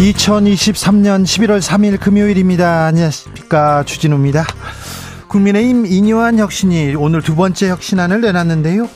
[0.00, 2.86] 2023년 11월 3일 금요일입니다.
[2.86, 3.84] 안녕하십니까.
[3.84, 4.46] 주진우입니다.
[5.28, 8.88] 국민의힘 이뇨한 혁신이 오늘 두 번째 혁신안을 내놨는데요.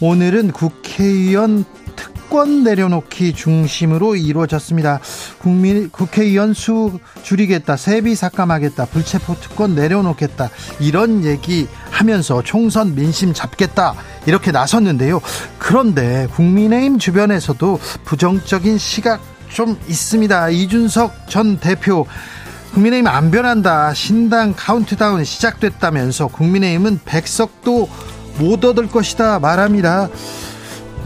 [0.00, 5.00] 오늘은 국회의원 특권 내려놓기 중심으로 이루어졌습니다.
[5.40, 10.48] 국민 국회의원 수 줄이겠다, 세비 삭감하겠다, 불체포 특권 내려놓겠다
[10.80, 15.20] 이런 얘기 하면서 총선 민심 잡겠다 이렇게 나섰는데요.
[15.58, 20.50] 그런데 국민의힘 주변에서도 부정적인 시각 좀 있습니다.
[20.50, 22.06] 이준석 전 대표
[22.74, 23.94] 국민의힘 안 변한다.
[23.94, 27.88] 신당 카운트다운 시작됐다면서 국민의힘은 백석도
[28.38, 30.10] 못 얻을 것이다 말합니다.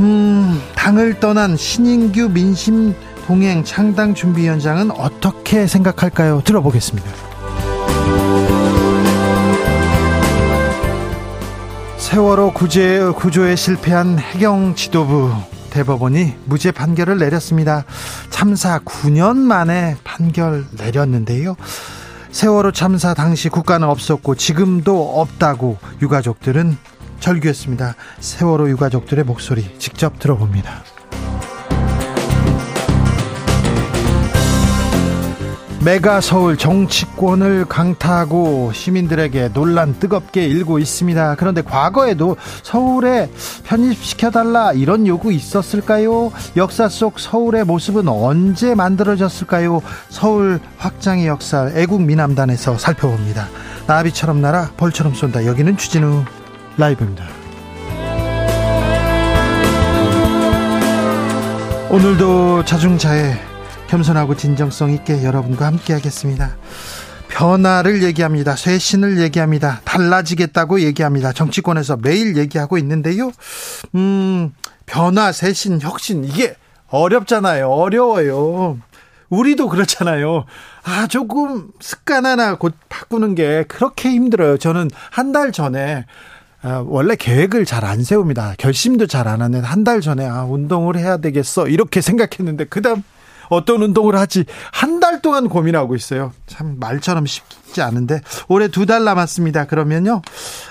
[0.00, 2.92] 음, 당을 떠난 신인규 민심
[3.28, 6.42] 동행 창당 준비위원장은 어떻게 생각할까요?
[6.44, 7.08] 들어보겠습니다.
[11.98, 15.30] 세월호 구제, 구조에 실패한 해경 지도부
[15.70, 17.84] 대법원이 무죄 판결을 내렸습니다.
[18.30, 21.56] 참사 9년 만에 판결 내렸는데요.
[22.32, 26.76] 세월호 참사 당시 국가는 없었고 지금도 없다고 유가족들은
[27.20, 27.94] 절규했습니다.
[28.20, 30.82] 세월호 유가족들의 목소리 직접 들어봅니다.
[35.82, 41.36] 메가 서울 정치권을 강타하고 시민들에게 논란 뜨겁게 일고 있습니다.
[41.36, 43.30] 그런데 과거에도 서울에
[43.64, 46.32] 편입시켜달라 이런 요구 있었을까요?
[46.58, 49.80] 역사 속 서울의 모습은 언제 만들어졌을까요?
[50.10, 53.48] 서울 확장의 역사 애국 미남단에서 살펴봅니다.
[53.86, 55.46] 나비처럼 날아 벌처럼 쏜다.
[55.46, 56.24] 여기는 주진우
[56.76, 57.24] 라이브입니다.
[61.88, 63.49] 오늘도 자중자애
[63.94, 66.56] 겸손하고 진정성 있게 여러분과 함께 하겠습니다.
[67.28, 68.54] 변화를 얘기합니다.
[68.54, 69.80] 쇄신을 얘기합니다.
[69.84, 71.32] 달라지겠다고 얘기합니다.
[71.32, 73.32] 정치권에서 매일 얘기하고 있는데요.
[73.96, 74.52] 음,
[74.86, 76.54] 변화, 쇄신, 혁신, 이게
[76.88, 77.68] 어렵잖아요.
[77.68, 78.78] 어려워요.
[79.28, 80.44] 우리도 그렇잖아요.
[80.84, 84.56] 아, 조금 습관 하나 곧 바꾸는 게 그렇게 힘들어요.
[84.58, 86.04] 저는 한 달 전에
[86.62, 88.54] 아, 원래 계획을 잘 안 세웁니다.
[88.58, 91.66] 결심도 잘 안 하는 한 달 전에 아, 운동을 해야 되겠어.
[91.68, 93.02] 이렇게 생각했는데 그다음
[93.50, 96.32] 어떤 운동을 하지 한 달 동안 고민하고 있어요.
[96.46, 99.66] 참 말처럼 쉽 지 않은데 올해 두 달 남았습니다.
[99.66, 100.22] 그러면요,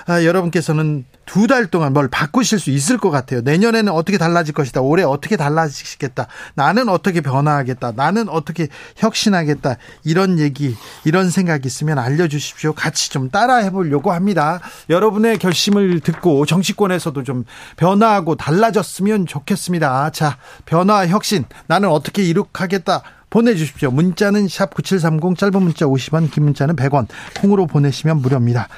[0.06, 3.40] 아, 여러분께서는 두 달 동안 뭘 바꾸실 수 있을 것 같아요.
[3.42, 4.80] 내년에는 어떻게 달라질 것이다.
[4.80, 6.26] 올해 어떻게 달라지겠다.
[6.54, 7.92] 나는 어떻게 변화하겠다.
[7.94, 8.66] 나는 어떻게
[8.96, 9.76] 혁신하겠다.
[10.04, 10.74] 이런 얘기,
[11.04, 12.72] 이런 생각 있으면 알려주십시오.
[12.72, 14.60] 같이 좀 따라해 보려고 합니다.
[14.88, 17.44] 여러분의 결심을 듣고 정치권에서도 좀
[17.76, 20.10] 변화하고 달라졌으면 좋겠습니다.
[20.10, 20.36] 자,
[20.66, 21.44] 변화 혁신.
[21.68, 23.02] 나는 어떻게 이룩하겠다.
[23.30, 23.90] 보내주십시오.
[23.90, 27.06] 문자는 샵 9730 짧은 문자 50원 긴 문자는 100원
[27.40, 28.68] 콩으로 보내시면 무료입니다.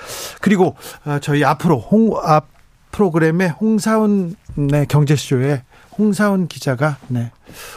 [0.40, 2.52] 그리고 어, 저희 앞으로 홍 앞
[2.92, 5.62] 프로그램에 홍사운의 경제쇼에
[5.98, 7.32] 홍사운 기자가 네,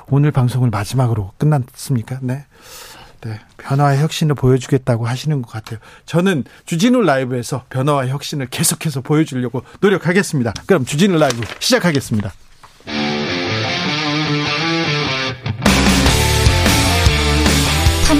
[0.09, 2.19] 오늘 방송을 마지막으로 끝났습니까?
[2.22, 2.46] 네.
[3.22, 5.80] 네, 변화와 혁신을 보여주겠다고 하시는 것 같아요.
[6.06, 10.53] 저는 주진우 라이브에서 변화와 혁신을 계속해서 보여주려고 노력하겠습니다.
[10.68, 12.31] 그럼 주진우 라이브 시작하겠습니다.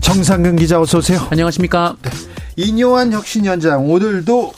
[0.00, 1.26] 정상근 기자 어서 오세요.
[1.30, 1.96] 안녕하십니까.
[2.02, 2.10] 네.
[2.56, 4.52] 이뇨한 혁신위원장 오늘도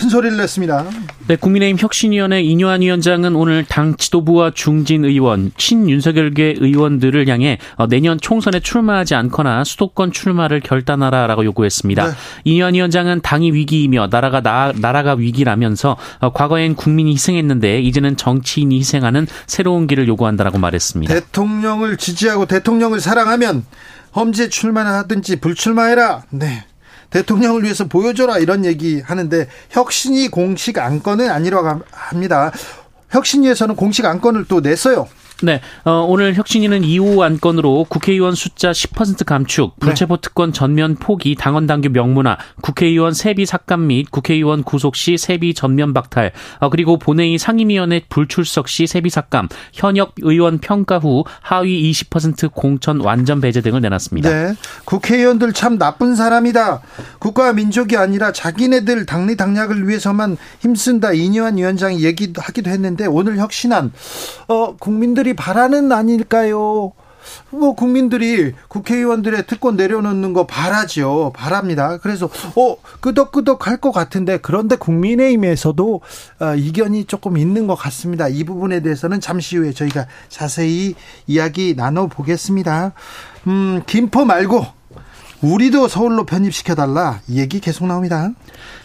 [0.00, 0.86] 큰 소리를 냈습니다.
[1.28, 8.18] 네, 국민의힘 혁신위원회 이뇨한 위원장은 오늘 당 지도부와 중진 의원, 친윤석열계 의원들을 향해 어, 내년
[8.18, 12.06] 총선에 출마하지 않거나 수도권 출마를 결단하라라고 요구했습니다.
[12.06, 12.12] 네.
[12.44, 19.26] 이뇨한 위원장은 당이 위기이며 나라가 나, 나라가 위기라면서 어, 과거엔 국민이 희생했는데 이제는 정치인이 희생하는
[19.46, 21.12] 새로운 길을 요구한다라고 말했습니다.
[21.12, 23.66] 대통령을 지지하고 대통령을 사랑하면
[24.16, 26.22] 험지에 출마하든지 불출마해라.
[26.30, 26.64] 네.
[27.10, 32.52] 대통령을 위해서 보여줘라 이런 얘기 하는데 혁신이 공식 안건은 아니라고 합니다.
[33.10, 35.08] 혁신위에서는 공식 안건을 또 냈어요.
[35.42, 39.86] 네, 어, 오늘 혁신위는 2호 안건으로 국회의원 숫자 10% 감축, 네.
[39.86, 45.54] 불체포 특권 전면 포기, 당원 당규 명문화, 국회의원 세비 삭감 및 국회의원 구속 시 세비
[45.54, 51.90] 전면 박탈, 어, 그리고 본회의 상임위원회 불출석 시 세비 삭감, 현역 의원 평가 후 하위
[51.90, 54.28] 20% 공천 완전 배제 등을 내놨습니다.
[54.28, 54.54] 네,
[54.84, 56.82] 국회의원들 참 나쁜 사람이다.
[57.18, 61.12] 국가 민족이 아니라 자기네들 당리 당략을 위해서만 힘쓴다.
[61.12, 63.92] 이뇨한 위원장이 얘기하기도 했는데 오늘 혁신안
[64.48, 66.92] 어, 국민들이 국민들이 바라는 아닐까요?
[67.50, 71.32] 뭐 국민들이 국회의원들의 특권 내려놓는 거 바라죠.
[71.36, 71.98] 바랍니다.
[71.98, 76.00] 그래서 어 끄덕끄덕 할 것 같은데 그런데 국민의힘에서도
[76.40, 78.28] 어, 이견이 조금 있는 것 같습니다.
[78.28, 80.94] 이 부분에 대해서는 잠시 후에 저희가 자세히
[81.26, 82.92] 이야기 나눠 보겠습니다.
[83.46, 84.79] 음 김포 말고
[85.42, 88.30] 우리도 서울로 편입시켜달라 이 얘기 계속 나옵니다.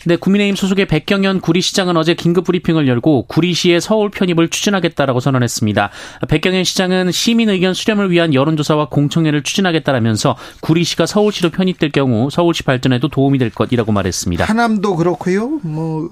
[0.05, 5.89] 네, 국민의힘 소속의 백경현 구리시장은 어제 긴급 브리핑을 열고 구리시의 서울 편입을 추진하겠다라고 선언했습니다.
[6.29, 13.09] 백경현 시장은 시민 의견 수렴을 위한 여론조사와 공청회를 추진하겠다라면서 구리시가 서울시로 편입될 경우 서울시 발전에도
[13.09, 14.45] 도움이 될 것이라고 말했습니다.
[14.45, 15.59] 하남도 그렇고요.
[15.63, 16.09] 뭐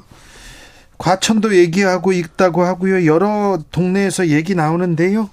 [0.97, 3.05] 과천도 얘기하고 있다고 하고요.
[3.05, 5.29] 여러 동네에서 얘기 나오는데요.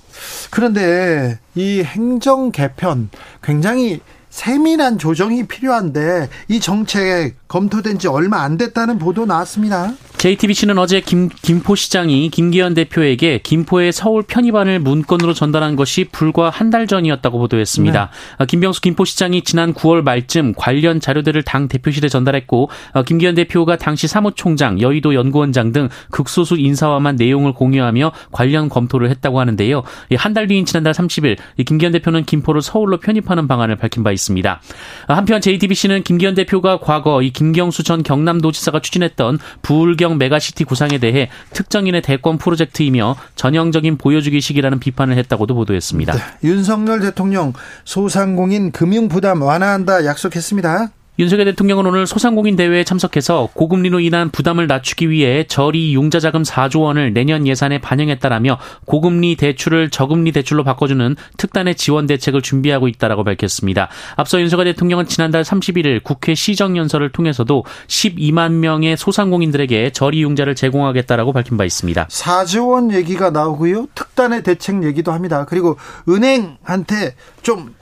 [0.50, 3.08] 그런데 이 행정 개편
[3.42, 9.92] 굉장히 세밀한 조정이 필요한데 이 정책 검토된 지 얼마 안 됐다는 보도 나왔습니다.
[10.18, 16.86] JTBC는 어제 김, 김포시장이 김기현 대표에게 김포의 서울 편입안을 문건으로 전달한 것이 불과 한 달
[16.86, 18.10] 전이었다고 보도했습니다.
[18.12, 18.34] 네.
[18.38, 24.06] 어, 김병수 김포시장이 지난 9월 말쯤 관련 자료들을 당 대표실에 전달했고 어, 김기현 대표가 당시
[24.06, 29.82] 사무총장, 여의도 연구원장 등 극소수 인사와만 내용을 공유하며 관련 검토를 했다고 하는데요.
[30.16, 34.60] 한 달 뒤인 지난달 30일 김기현 대표는 김포를 서울로 편입하는 방안을 밝힌 바 있습니다.
[35.08, 41.30] 어, 한편 JTBC는 김기현 대표가 과거 이 김경수 전 경남도지사가 추진했던 부울경 메가시티 구상에 대해
[41.54, 46.12] 특정인의 대권 프로젝트이며 전형적인 보여주기식이라는 비판을 했다고도 보도했습니다.
[46.12, 47.54] 네, 윤석열 대통령
[47.86, 50.90] 소상공인 금융 부담 완화한다 약속했습니다.
[51.18, 56.82] 윤석열 대통령은 오늘 소상공인 대회에 참석해서 고금리로 인한 부담을 낮추기 위해 저리 융자 자금 4조
[56.82, 63.88] 원을 내년 예산에 반영했다라며 고금리 대출을 저금리 대출로 바꿔주는 특단의 지원 대책을 준비하고 있다라고 밝혔습니다.
[64.16, 71.58] 앞서 윤석열 대통령은 지난달 31일 국회 시정연설을 통해서도 12만 명의 소상공인들에게 저리 융자를 제공하겠다라고 밝힌
[71.58, 72.06] 바 있습니다.
[72.06, 73.88] 4조 원 얘기가 나오고요.
[73.94, 75.44] 특단의 대책 얘기도 합니다.
[75.46, 75.76] 그리고
[76.08, 77.74] 은행한테 좀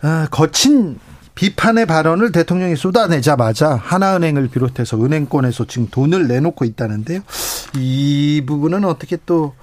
[0.00, 0.98] 아, 거친
[1.34, 7.20] 비판의 발언을 대통령이 쏟아내자마자 하나은행을 비롯해서 은행권에서 지금 돈을 내놓고 있다는데요.
[7.76, 9.54] 이 부분은 어떻게 또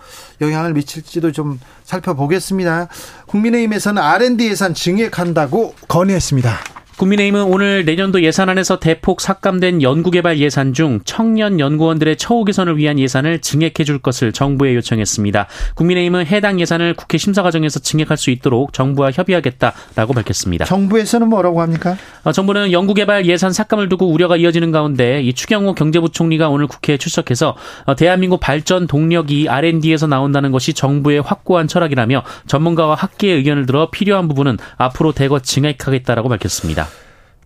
[0.41, 2.87] 영향을 미칠지도 좀 살펴보겠습니다.
[3.27, 6.78] 국민의힘에서는 R&D 예산 증액한다고 건의했습니다.
[6.99, 13.39] 국민의힘은 오늘 내년도 예산안에서 대폭 삭감된 연구개발 예산 중 청년 연구원들의 처우 개선을 위한 예산을
[13.39, 15.47] 증액해 줄 것을 정부에 요청했습니다.
[15.75, 20.65] 국민의힘은 해당 예산을 국회 심사 과정에서 증액할 수 있도록 정부와 협의하겠다라고 밝혔습니다.
[20.65, 21.95] 정부에서는 뭐라고 합니까?
[22.25, 27.55] 어, 정부는 연구개발 예산 삭감을 두고 우려가 이어지는 가운데 이 추경호 경제부총리가 오늘 국회에 출석해서
[27.85, 34.27] 어, 대한민국 발전 동력이 R&D에서 나온다는 것이 정부의 확고한 철학이라며 전문가와 학계의 의견을 들어 필요한
[34.27, 36.88] 부분은 앞으로 대거 증액하겠다라고 밝혔습니다.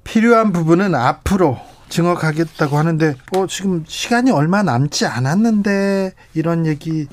[0.04, 1.60] 필요한 부분은 앞으로
[1.94, 7.08] 증언하겠다고 하는데 어 지금 시간이 얼마 남지 않았는데 이런 얘기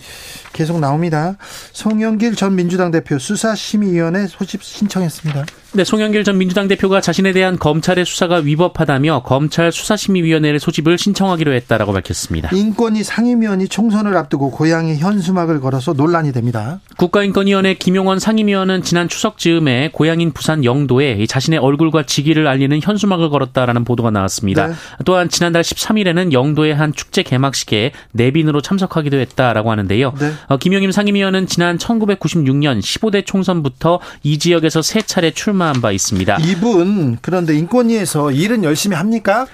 [0.52, 1.37] 계속 나옵니다.
[1.72, 5.44] 송영길 전 민주당 대표 수사심의위원회 소집 신청했습니다.
[5.72, 11.92] 네, 송영길 전 민주당 대표가 자신에 대한 검찰의 수사가 위법하다며 검찰 수사심의위원회를 소집을 신청하기로 했다라고
[11.92, 12.50] 밝혔습니다.
[12.52, 16.80] 인권위 상임위원이 총선을 앞두고 고향에 현수막을 걸어서 논란이 됩니다.
[16.96, 23.84] 국가인권위원회 김용원 상임위원은 지난 추석 즈음에 고향인 부산 영도에 자신의 얼굴과 직위를 알리는 현수막을 걸었다라는
[23.84, 24.66] 보도가 나왔습니다.
[24.66, 24.70] 네.
[25.05, 30.15] 또한 지난달 13일에는 영도의 한 축제 개막식에 내빈으로 참석하기도 했다라고 하는데요.
[30.19, 30.33] 네.
[30.49, 36.39] 어, 김용임 상임위원은 지난 1996년 15대 총선부터 이 지역에서 세 차례 출마한 바 있습니다.
[36.41, 39.47] 이분 그런데 인권위에서 일은 열심히 합니까?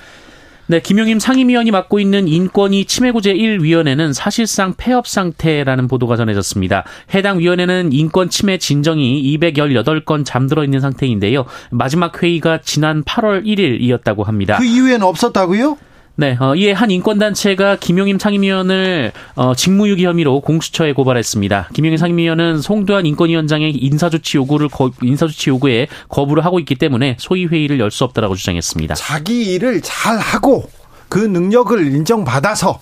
[0.69, 6.83] 네, 김용임 상임위원이 맡고 있는 인권위 침해구제 1위원회는 사실상 폐업 상태라는 보도가 전해졌습니다.
[7.15, 11.45] 해당 위원회는 인권 침해 진정이 218건 잠들어 있는 상태인데요.
[11.71, 14.57] 마지막 회의가 지난 8월 1일이었다고 합니다.
[14.59, 15.79] 그 이후에는 없었다고요?
[16.19, 21.69] 네, 어, 이에 한 인권단체가 김용임 상임위원을 어, 직무유기 혐의로 공수처에 고발했습니다.
[21.75, 27.79] 김용임 상임위원은 송도한 인권위원장의 인사조치 요구를 거, 인사조치 요구에 거부를 하고 있기 때문에 소위 회의를
[27.81, 28.95] 열 수 없다라고 주장했습니다.
[28.95, 30.69] 자기 일을 잘 하고
[31.09, 32.79] 그 능력을 인정받아서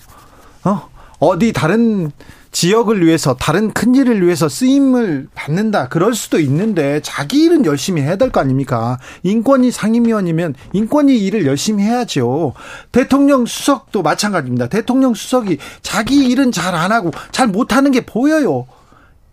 [0.65, 0.89] 어,
[1.19, 2.11] 어디 다른
[2.55, 5.89] 지역을 위해서 다른 큰 일을 위해서 쓰임을 받는다.
[5.89, 8.97] 그럴 수도 있는데 자기 일은 열심히 해야 될 거 아닙니까?
[9.23, 12.53] 인권위 상임위원이면 인권위 일을 열심히 해야죠.
[12.93, 14.67] 대통령 수석도 마찬가지입니다.
[14.69, 18.67] 대통령 수석이 자기 일은 잘 안 하고 잘 못하는 게 보여요.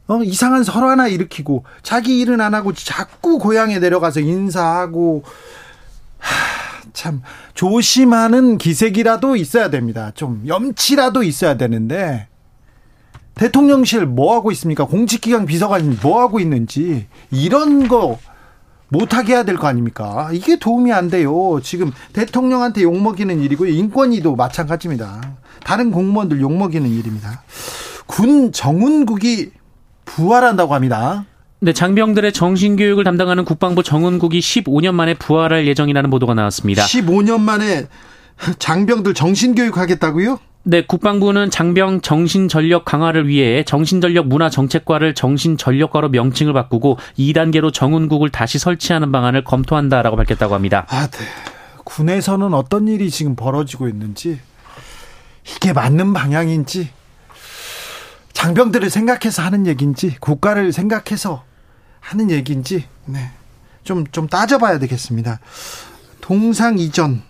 [0.08, 5.22] 어, 이상한 설화 하나 일으키고 자기 일은 안 하고 자꾸 고향에 내려가서 인사하고
[6.18, 6.34] 하,
[6.92, 7.22] 참
[7.54, 10.10] 조심하는 기색이라도 있어야 됩니다.
[10.16, 12.26] 좀 염치라도 있어야 되는데
[13.34, 14.84] 대통령실 뭐 하고 있습니까?
[14.86, 18.18] 공직기강 비서관이 뭐 하고 있는지 이런 거
[18.88, 20.28] 못하게 해야 될 거 아닙니까?
[20.32, 21.60] 이게 도움이 안 돼요.
[21.62, 25.36] 지금 대통령한테 욕먹이는 일이고 인권위도 마찬가지입니다.
[25.64, 27.42] 다른 공무원들 욕먹이는 일입니다.
[28.06, 29.50] 군 정운국이
[30.04, 31.24] 부활한다고 합니다.
[31.60, 36.84] 네, 장병들의 정신교육을 담당하는 국방부 정은국이 15년 만에 부활할 예정이라는 보도가 나왔습니다.
[36.84, 37.86] 15년 만에
[38.58, 40.38] 장병들 정신교육 하겠다고요?
[40.64, 49.10] 네, 국방부는 장병 정신전력 강화를 위해 정신전력 문화정책과를 정신전력과로 명칭을 바꾸고 2단계로 정은국을 다시 설치하는
[49.10, 50.86] 방안을 검토한다라고 밝혔다고 합니다.
[50.88, 51.18] 아, 네.
[51.82, 54.38] 군에서는 어떤 일이 지금 벌어지고 있는지
[55.56, 56.90] 이게 맞는 방향인지
[58.32, 61.44] 장병들을 생각해서 하는 얘기인지 국가를 생각해서
[61.98, 63.30] 하는 얘기인지 네.
[63.82, 65.40] 좀, 좀 따져봐야 되겠습니다.
[66.20, 67.22] 동상 이전.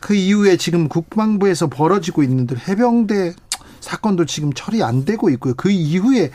[0.00, 3.34] 그 이후에 지금 국방부에서 벌어지고 있는 해병대
[3.80, 5.54] 사건도 지금 처리 안 되고 있고요.
[5.56, 6.30] 그 이후에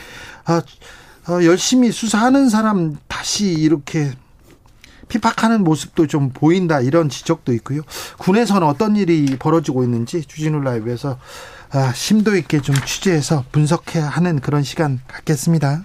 [0.48, 4.12] 어, 어, 열심히 수사하는 사람 다시 이렇게
[5.08, 7.82] 피박하는 모습도 좀 보인다 이런 지적도 있고요.
[8.18, 11.20] 군에서는 어떤 일이 벌어지고 있는지 주진우 라이브에서
[11.72, 15.84] 아, 심도 있게 좀 취재해서 분석해야 하는 그런 시간 갖겠습니다.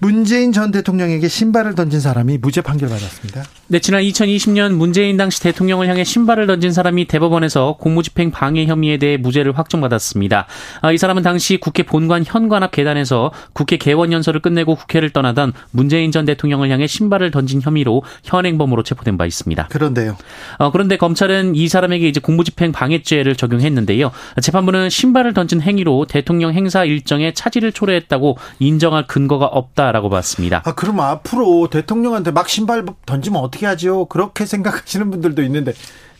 [0.00, 3.44] 문재인 전 대통령에게 신발을 던진 사람이 무죄 판결 받았습니다.
[3.68, 9.16] 네, 지난 2020년 문재인 당시 대통령을 향해 신발을 던진 사람이 대법원에서 공무집행 방해 혐의에 대해
[9.16, 10.46] 무죄를 확정받았습니다.
[10.82, 15.52] 아, 이 사람은 당시 국회 본관 현관 앞 계단에서 국회 개원 연설을 끝내고 국회를 떠나던
[15.70, 19.68] 문재인 전 대통령을 향해 신발을 던진 혐의로 현행범으로 체포된 바 있습니다.
[19.68, 20.16] 그런데요.
[20.58, 24.10] 어, 그런데 검찰은 이 사람에게 이제 공무집행 방해죄를 적용했는데요.
[24.42, 29.83] 재판부는 신발을 던진 행위로 대통령 행사 일정에 차질을 초래했다고 인정할 근거가 없다.
[29.92, 30.62] 라고 봤습니다.
[30.64, 34.06] 아, 그럼 앞으로 대통령한테 막 신발 던지면 어떻게 하죠?
[34.06, 35.72] 그렇게 생각하시는 분들도 있는데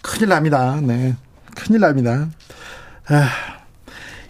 [0.03, 0.81] 큰일 납니다.
[0.83, 1.17] 네.
[1.55, 2.29] 큰일 납니다.
[3.09, 3.29] 아,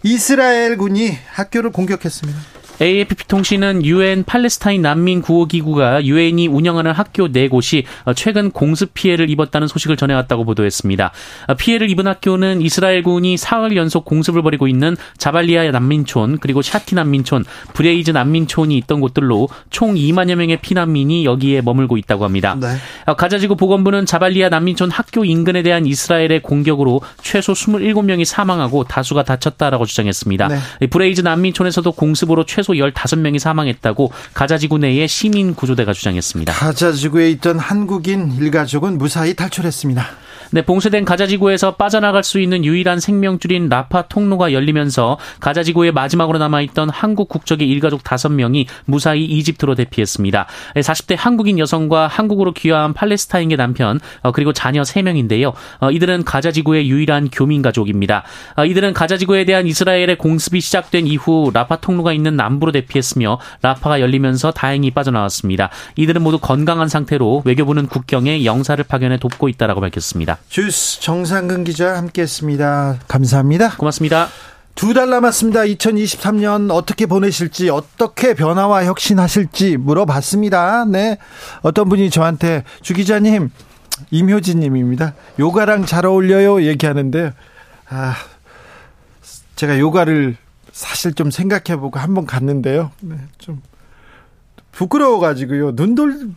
[0.03, 2.54] 이스라엘 군이 학교를 공격했습니다.
[2.81, 7.85] AFP 통신은 유엔 팔레스타인 난민 구호 기구가 유엔이 운영하는 학교 네 곳이
[8.17, 11.13] 최근 공습 피해를 입었다는 소식을 전해왔다고 보도했습니다.
[11.59, 18.11] 피해를 입은 학교는 이스라엘군이 사흘 연속 공습을 벌이고 있는 자발리아 난민촌 그리고 샤티 난민촌, 브레이즈
[18.11, 22.57] 난민촌이 있던 곳들로 총 2만여 명의 피난민이 여기에 머물고 있다고 합니다.
[22.61, 22.69] 네.
[23.17, 30.49] 가자지구 보건부는 자발리아 난민촌 학교 인근에 대한 이스라엘의 공격으로 최소 27명이 사망하고 다수가 다쳤다라고 주장했습니다.
[30.49, 30.87] 네.
[30.89, 36.53] 브레이즈 난민촌에서도 공습으로 최소 최소 15명이 사망했다고 가자지구 내의 시민 구조대가 주장했습니다.
[36.55, 40.24] 가자지구에 있던 한국인 일가족은 무사히 탈출했습니다.
[40.55, 47.29] 네, 봉쇄된 가자지구에서 빠져나갈 수 있는 유일한 생명줄인 라파 통로가 열리면서 가자지구에 마지막으로 남아있던 한국
[47.29, 50.47] 국적의 일가족 5명이 무사히 이집트로 대피했습니다.
[50.77, 55.55] 40대 한국인 여성과 한국으로 귀화한 팔레스타인계 남편 어, 그리고 자녀 3명인데요.
[55.81, 58.23] 어, 이들은 가자지구의 유일한 교민 가족입니다.
[58.57, 64.53] 어, 이들은 가자지구에 대한 이스라엘의 공습이 시작된 이후 라파 통로가 있는 남부로 대피했으며 라파가 열리면서
[64.53, 65.71] 다행히 빠져나왔습니다.
[65.97, 70.39] 이들은 모두 건강한 상태로 외교부는 국경에 영사를 파견해 돕고 있다라고 밝혔습니다.
[70.49, 73.01] 주스 정상근 기자 함께했습니다.
[73.09, 73.77] 감사합니다.
[73.77, 74.29] 고맙습니다.
[74.75, 75.61] 두 달 남았습니다.
[75.63, 80.85] 2023년 어떻게 보내실지, 어떻게 변화와 혁신하실지 물어봤습니다.
[80.87, 81.19] 네.
[81.63, 83.51] 어떤 분이 저한테 주 기자님,
[84.11, 85.15] 임효진 님입니다.
[85.39, 86.63] 요가랑 잘 어울려요.
[86.65, 87.33] 얘기하는데,
[87.89, 88.15] 아,
[89.55, 90.37] 제가 요가를
[90.73, 92.91] 사실 좀 생각해보고 한번 갔는데요.
[93.01, 93.63] 네, 좀
[94.73, 95.73] 부끄러워가지고요.
[95.75, 96.31] 눈돌,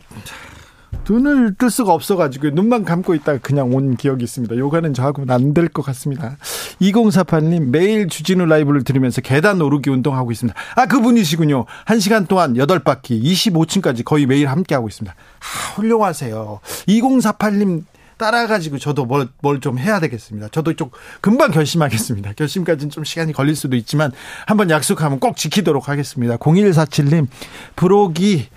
[1.08, 4.56] 눈을 뜰 수가 없어가지고 눈만 감고 있다가 그냥 온 기억이 있습니다.
[4.56, 6.36] 요가는 저하고는 안 될 것 같습니다.
[6.80, 10.58] 2048님 매일 주진우 라이브를 들으면서 계단 오르기 운동하고 있습니다.
[10.76, 11.64] 아 그분이시군요.
[11.86, 15.14] 1시간 동안 8바퀴 25층까지 거의 매일 함께하고 있습니다.
[15.14, 16.60] 아, 훌륭하세요.
[16.88, 17.84] 2048님
[18.18, 20.48] 따라가지고 저도 뭘, 뭘 좀 해야 되겠습니다.
[20.50, 20.90] 저도 좀
[21.20, 22.32] 금방 결심하겠습니다.
[22.32, 24.10] 결심까지는 좀 시간이 걸릴 수도 있지만
[24.44, 26.36] 한번 약속하면 꼭 지키도록 하겠습니다.
[26.36, 27.28] 0147님,
[27.76, 28.48] 부록이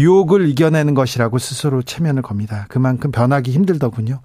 [0.00, 2.66] 유혹을 이겨내는 것이라고 스스로 체면을 겁니다.
[2.68, 4.20] 그만큼 변하기 힘들더군요.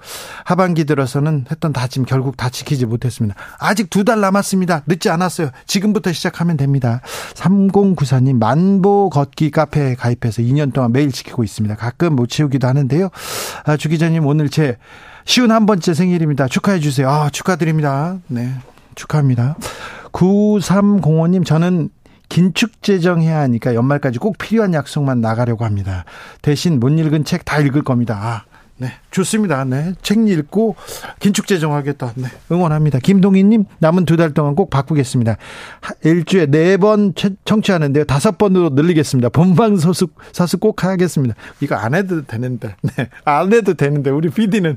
[0.46, 3.36] 하반기 들어서는 했던 다짐 결국 다 지키지 못했습니다.
[3.60, 4.84] 아직 두 달 남았습니다.
[4.88, 5.50] 늦지 않았어요.
[5.68, 7.02] 지금부터 시작하면 됩니다.
[7.34, 11.76] 3094님, 만보 걷기 카페에 가입해서 2년 동안 매일 지키고 있습니다.
[11.76, 13.10] 가끔 못 치우기도 하는데요.
[13.66, 14.78] 아, 주 기자님, 오늘 제
[15.26, 16.48] 쉬운 한 번째 생일입니다.
[16.48, 17.10] 축하해 주세요.
[17.10, 18.20] 아, 축하드립니다.
[18.28, 18.54] 네.
[18.94, 19.58] 축하합니다.
[20.12, 21.90] 9305님, 저는
[22.36, 26.04] 긴축 재정해야 하니까 연말까지 꼭 필요한 약속만 나가려고 합니다.
[26.42, 28.20] 대신 못 읽은 책 다 읽을 겁니다.
[28.22, 28.44] 아,
[28.78, 29.64] 네, 좋습니다.
[29.64, 30.76] 네, 책 읽고
[31.20, 32.12] 긴축 재정하겠다.
[32.16, 33.00] 네, 응원합니다.
[33.00, 35.38] 김동희님 남은 두 달 동안 꼭 바꾸겠습니다.
[36.04, 37.14] 일주에 네 번
[37.46, 39.30] 청취하는데요, 다섯 번으로 늘리겠습니다.
[39.30, 41.36] 본방 소수 사수 꼭 하겠습니다.
[41.62, 44.76] 이거 안 해도 되는데, 네, 안 해도 되는데 우리 PD는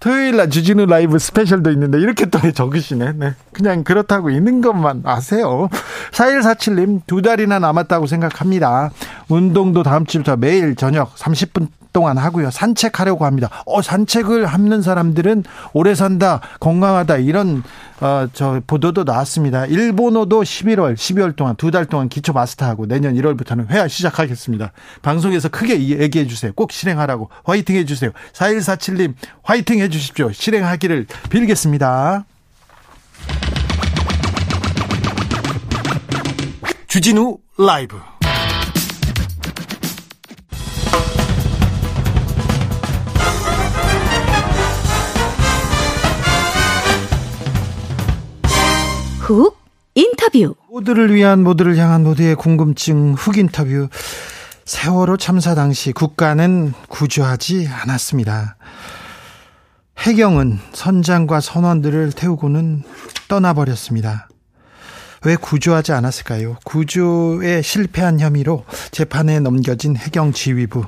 [0.00, 3.12] 토요일 날 주진우 라이브 스페셜도 있는데 이렇게 또 적으시네.
[3.12, 5.68] 네, 그냥 그렇다고 있는 것만 아세요.
[6.12, 8.90] 4147님 두 달이나 남았다고 생각합니다.
[9.28, 12.50] 운동도 다음 주부터 매일 저녁 30분 동안 하고요.
[12.50, 13.48] 산책하려고 합니다.
[13.64, 17.62] 어, 산책을 하는 사람들은 오래 산다, 건강하다 이런
[18.00, 19.64] 어, 저 보도도 나왔습니다.
[19.64, 24.72] 일본어도 11월, 12월 동안 두 달 동안 기초 마스터하고 내년 1월부터는 회화 시작하겠습니다.
[25.02, 26.52] 방송에서 크게 얘기해 주세요.
[26.54, 28.10] 꼭 실행하라고 화이팅 해 주세요.
[28.32, 30.30] 4147님 화이팅 해 주십시오.
[30.32, 32.24] 실행하기를 빌겠습니다.
[36.88, 37.96] 주진우 라이브
[49.24, 49.56] 훅
[49.94, 50.54] 인터뷰.
[50.70, 53.88] 모두를 위한 모두를 향한 모두의 궁금증 훅 인터뷰.
[54.66, 58.56] 세월호 참사 당시 국가는 구조하지 않았습니다.
[59.98, 62.82] 해경은 선장과 선원들을 태우고는
[63.28, 64.28] 떠나버렸습니다.
[65.24, 66.58] 왜 구조하지 않았을까요?
[66.64, 70.84] 구조에 실패한 혐의로 재판에 넘겨진 해경 지휘부.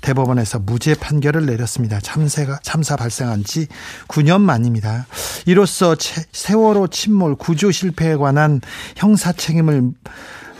[0.00, 2.00] 대법원에서 무죄 판결을 내렸습니다.
[2.00, 3.66] 참사가 참사 발생한 지
[4.08, 5.06] 9년 만입니다.
[5.46, 8.60] 이로써 세월호 침몰 구조 실패에 관한
[8.96, 9.90] 형사 책임을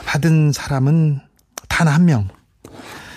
[0.07, 1.21] 받은 사람은
[1.69, 2.29] 단 한 명.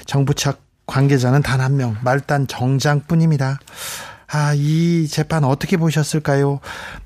[0.05, 3.59] 정부 측 관계자는 단 한 명, 말단 정장뿐입니다.
[4.33, 6.59] 아, 이 재판 어떻게 보셨을까요?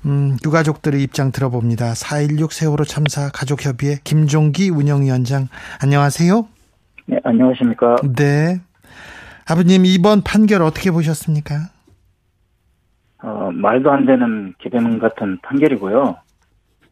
[0.04, 1.92] 음, 유가족들의 입장 들어봅니다.
[1.92, 5.48] 4.16 세월호 참사 가족협의회 김종기 운영위원장,
[5.82, 6.46] 안녕하세요.
[7.06, 7.96] 네, 안녕하십니까.
[8.16, 8.60] 네.
[9.48, 11.54] 아버님 이번 판결 어떻게 보셨습니까?
[13.22, 16.16] 어, 말도 안 되는 기대문 같은 판결이고요.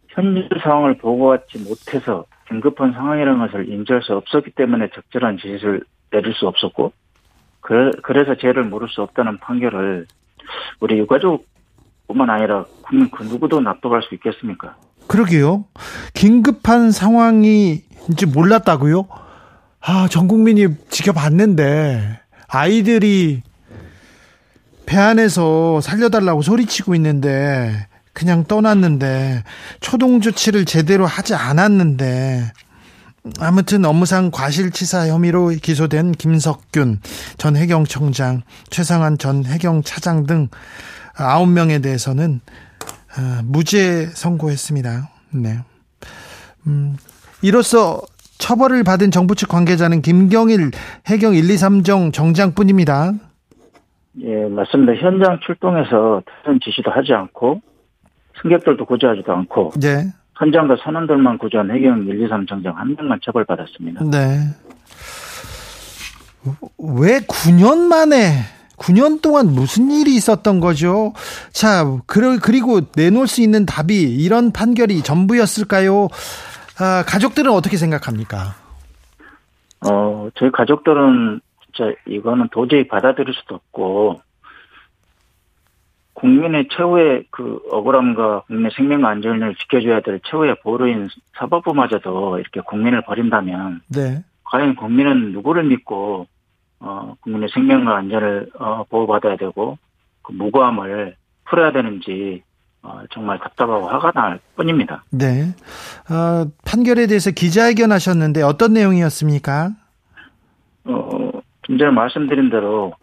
[0.09, 6.47] 현재 상황을 보고받지 못해서 긴급한 상황이라는 것을 인지할 수 없었기 때문에 적절한 지시를 내릴 수
[6.47, 6.93] 없었고,
[7.61, 10.07] 그래, 그래서 죄를 물을 수 없다는 판결을
[10.79, 14.77] 우리 유가족뿐만 아니라 국민 그 누구도 납득할 수 있겠습니까?
[15.09, 15.65] 그러게요.
[16.15, 19.09] 긴급한 상황이인지 몰랐다고요?
[19.81, 22.21] 아, 전 국민이 지켜봤는데
[22.55, 23.43] 아이들이
[24.87, 29.43] 배 안에서 살려달라고 소리치고 있는데 그냥 떠났는데
[29.81, 32.53] 초동 조치를 제대로 하지 않았는데
[33.41, 37.01] 아무튼 업무상 과실치사 혐의로 기소된 김석균
[37.39, 40.49] 전 해경청장, 최상환 전 해경차장 등
[41.17, 42.41] 9명에 대해서는
[43.17, 45.11] 아, 무죄 선고했습니다.
[45.31, 45.59] 네.
[46.67, 46.97] 음,
[47.43, 48.03] 이로써
[48.45, 50.71] 처벌을 받은 정부 측 관계자는 김경일
[51.07, 53.15] 해경 1, 2, 3정 정장뿐입니다.
[54.21, 54.93] 예, 맞습니다.
[54.97, 57.63] 현장 출동해서 특별 지시도 하지 않고
[58.43, 60.13] 승객들도 구조하지도 않고 네.
[60.37, 64.05] 현장과 선원들만 구조한 해경 1, 2, 3 정장 한 명만 처벌받았습니다.
[64.11, 64.41] 네.
[66.79, 68.41] 왜 9년 만에
[68.77, 71.15] 9년 동안 무슨 일이 있었던 거죠?
[71.51, 76.09] 자, 그리고 내놓을 수 있는 답이 이런 판결이 전부였을까요?
[76.79, 78.55] 아, 가족들은 어떻게 생각합니까?
[79.87, 84.21] 어, 저희 가족들은 진짜 이거는 도저히 받아들일 수도 없고
[86.15, 91.09] 국민의 최후의 그 억울함과 국민의 생명과 안전을 지켜줘야 될 최후의 보루인
[91.39, 94.25] 사법부마저도 이렇게 국민을 버린다면 네.
[94.45, 96.27] 과연 국민은 누구를 믿고
[96.81, 99.79] 어, 국민의 생명과 안전을 어, 보호받아야 되고
[100.23, 102.54] 그 무고함을 풀어야 되는지 어,
[103.13, 105.05] 정말 답답하고 화가 날 뿐입니다.
[105.11, 105.55] 네.
[106.11, 109.71] 어, 판결에 대해서 기자회견 하셨는데 어떤 내용이었습니까?
[110.85, 111.31] 어,
[111.63, 112.95] 좀 전에 말씀드린 대로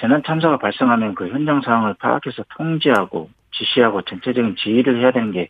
[0.00, 5.48] 재난 참사가 발생하면 그 현장 상황을 파악해서 통제하고 지시하고 전체적인 지휘를 해야 되는 게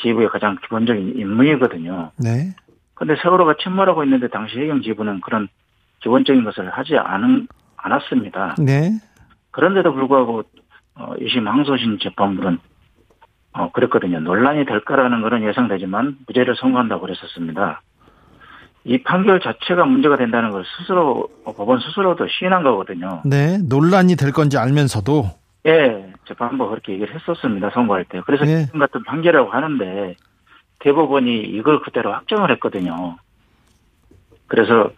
[0.00, 2.12] 지휘부의 가장 기본적인 임무이거든요.
[2.18, 2.54] 네.
[2.94, 5.48] 근데 세월호가 침몰하고 있는데 당시 해경 지부는 그런
[6.00, 8.56] 기본적인 것을 하지 않은, 않았습니다.
[8.58, 8.92] 네.
[9.50, 10.42] 그런데도 불구하고
[10.94, 12.58] 어, 2심 항소심 재판부는
[13.56, 14.20] 어, 그랬거든요.
[14.20, 17.82] 논란이 될까라는 것은 예상되지만 무죄를 선고한다고 그랬었습니다.
[18.84, 23.22] 이 판결 자체가 문제가 된다는 걸 스스로 법원 스스로도 시인한 거거든요.
[23.24, 25.24] 네, 논란이 될 건지 알면서도
[25.66, 27.70] 예, 재판부가 그렇게 얘기를 했었습니다.
[27.70, 28.20] 선고할 때.
[28.24, 28.66] 그래서 네.
[28.66, 30.14] 지금 같은 판결이라고 하는데
[30.78, 33.16] 대법원이 이걸 그대로 확정을 했거든요.
[34.46, 34.90] 그래서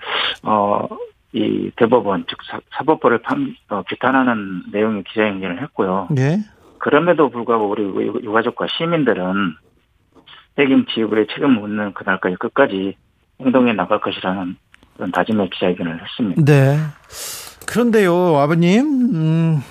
[0.43, 0.87] 어
[1.33, 2.39] 이 대법원 즉
[2.71, 6.09] 사 법부를 판, 어, 규탄하는 내용의 기자회견을 했고요.
[6.11, 6.39] 네.
[6.79, 9.57] 그럼에도 불구하고 우리 유가족과 시민들은
[10.57, 12.97] 책임 지휘부의 책임을 묻는 그날까지 끝까지
[13.41, 14.57] 행동해 나갈 것이라는
[14.97, 16.43] 그런 다짐의 기자회견을 했습니다.
[16.45, 16.79] 네.
[17.67, 18.81] 그런데요, 아버님,
[19.15, 19.63] 음,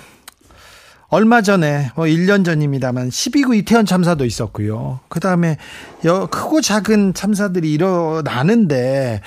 [1.10, 5.00] 얼마 전에, 뭐 1년 전입니다만 12구 이태원 참사도 있었고요.
[5.08, 5.56] 그 다음에
[6.02, 9.20] 크고 작은 참사들이 일어나는데,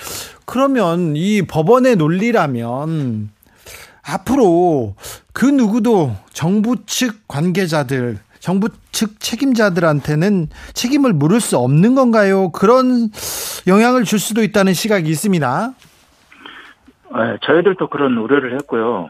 [0.46, 3.30] 그러면 이 법원의 논리라면,
[4.08, 4.96] 앞으로
[5.34, 12.52] 그 누구도 정부 측 관계자들, 정부 측 책임자들한테는 책임을 물을 수 없는 건가요?
[12.52, 13.10] 그런
[13.68, 15.74] 영향을 줄 수도 있다는 시각이 있습니다.
[17.14, 19.10] 네, 저희들도 그런 우려를 했고요.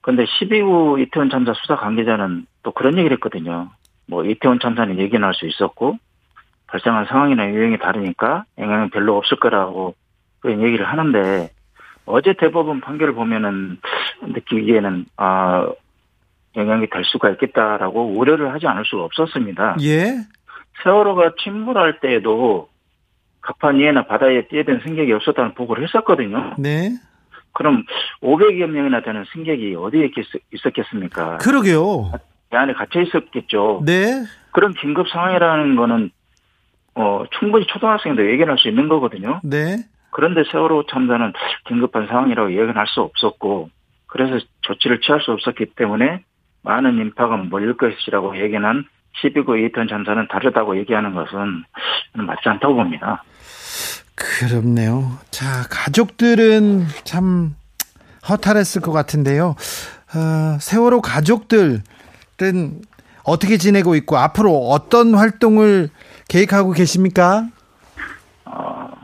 [0.00, 3.70] 그런데 12구 이태원 참사 수사 관계자는 또 그런 얘기를 했거든요.
[4.06, 5.98] 뭐 이태원 참사는 얘기는 할수 있었고
[6.68, 9.94] 발생한 상황이나 유형이 다르니까 영향은 별로 없을 거라고
[10.40, 11.50] 그런 얘기를 하는데
[12.06, 13.78] 어제 대법원 판결을 보면은
[14.22, 15.68] 느끼기에는 아
[16.56, 19.76] 영향이 될 수가 있겠다라고 우려를 하지 않을 수가 없었습니다.
[19.82, 20.16] 예.
[20.82, 22.68] 세월호가 침몰할 때에도
[23.40, 26.54] 갑판 위에나 바다에 뛰어든 승객이 없었다는 보고를 했었거든요.
[26.58, 26.90] 네.
[27.52, 27.84] 그럼
[28.22, 30.10] 500여 명이나 되는 승객이 어디에
[30.52, 31.38] 있었겠습니까?
[31.38, 32.12] 그러게요.
[32.50, 33.82] 배 안에 갇혀 있었겠죠.
[33.84, 34.24] 네.
[34.52, 36.10] 그런 긴급 상황이라는 거는
[36.94, 39.40] 어 충분히 초등학생도 예견할 수 있는 거거든요.
[39.42, 39.76] 네.
[40.16, 41.30] 그런데 세월호 참사는
[41.68, 43.68] 긴급한 상황이라고 예견할 수 없었고
[44.06, 46.24] 그래서 조치를 취할 수 없었기 때문에
[46.62, 48.86] 많은 인파가 몰릴 것이라고 예견한
[49.22, 51.64] 12구 이태원 참사는 다르다고 얘기하는 것은
[52.14, 53.24] 맞지 않다고 봅니다.
[54.14, 55.18] 그렇네요.
[55.30, 57.54] 자, 가족들은 참
[58.26, 59.54] 허탈했을 것 같은데요.
[60.14, 61.82] 어, 세월호 가족들은
[63.22, 65.90] 어떻게 지내고 있고 앞으로 어떤 활동을
[66.30, 67.48] 계획하고 계십니까?
[68.46, 68.95] 어,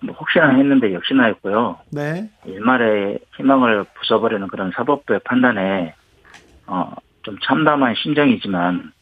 [0.00, 1.78] 뭐 혹시나 했는데 역시나 했고요.
[1.90, 2.30] 네.
[2.44, 5.94] 일말의 희망을 부숴버리는 그런 사법부의 판단에
[6.66, 8.92] 어, 좀 참담한 심정이지만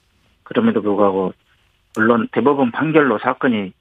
[0.45, 1.33] 그럼에도 불구하고
[1.97, 3.73] 물론 대법원 판결로 사건이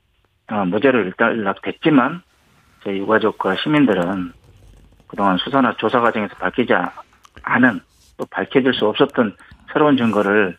[0.52, 2.22] 어, 무죄를 일단락됐지만
[2.84, 4.34] 저희 유가족과 시민들은
[5.08, 6.74] 그동안 수사나 조사 과정에서 밝히지
[7.44, 7.80] 않은
[8.18, 9.36] 또 밝혀질 수 없었던
[9.72, 10.58] 새로운 증거를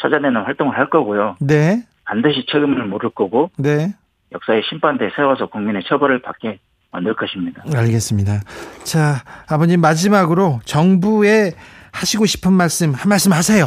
[0.00, 1.36] 찾아내는 활동을 할 거고요.
[1.40, 1.82] 네.
[2.04, 3.94] 반드시 책임을 물을 거고 네.
[4.32, 6.58] 역사의 심판대에 세워서 국민의 처벌을 받게
[6.92, 7.62] 만들 것입니다.
[7.74, 8.40] 알겠습니다.
[8.84, 11.52] 자, 아버님 마지막으로 정부에
[11.92, 13.66] 하시고 싶은 말씀 한 말씀 하세요.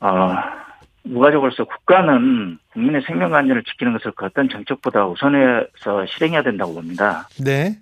[0.00, 0.34] 어,
[1.02, 7.28] 무가족으로서 국가는 국민의 생명과 안전을 지키는 것을 그 어떤 정책보다 우선해서 실행해야 된다고 봅니다.
[7.42, 7.78] 네.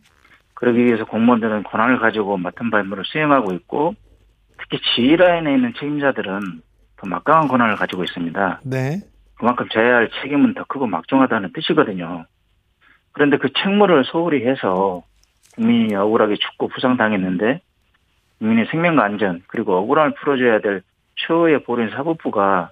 [0.55, 3.95] 그러기 위해서 공무원들은 권한을 가지고 맡은 바 임무를 수행하고 있고
[4.59, 6.63] 특히 지휘라인에 있는 책임자들은
[6.97, 8.61] 더 막강한 권한을 가지고 있습니다.
[8.65, 9.03] 네.
[9.39, 12.27] 그만큼 져야 할 책임은 더 크고 막중하다는 뜻이거든요.
[13.13, 15.03] 그런데 그 책무를 소홀히 해서
[15.55, 17.61] 국민이 억울하게 죽고 부상당했는데
[18.39, 20.83] 국민의 생명과 안전 그리고 억울함을 풀어줘야 될
[21.17, 22.71] 최후의 보른 사법부가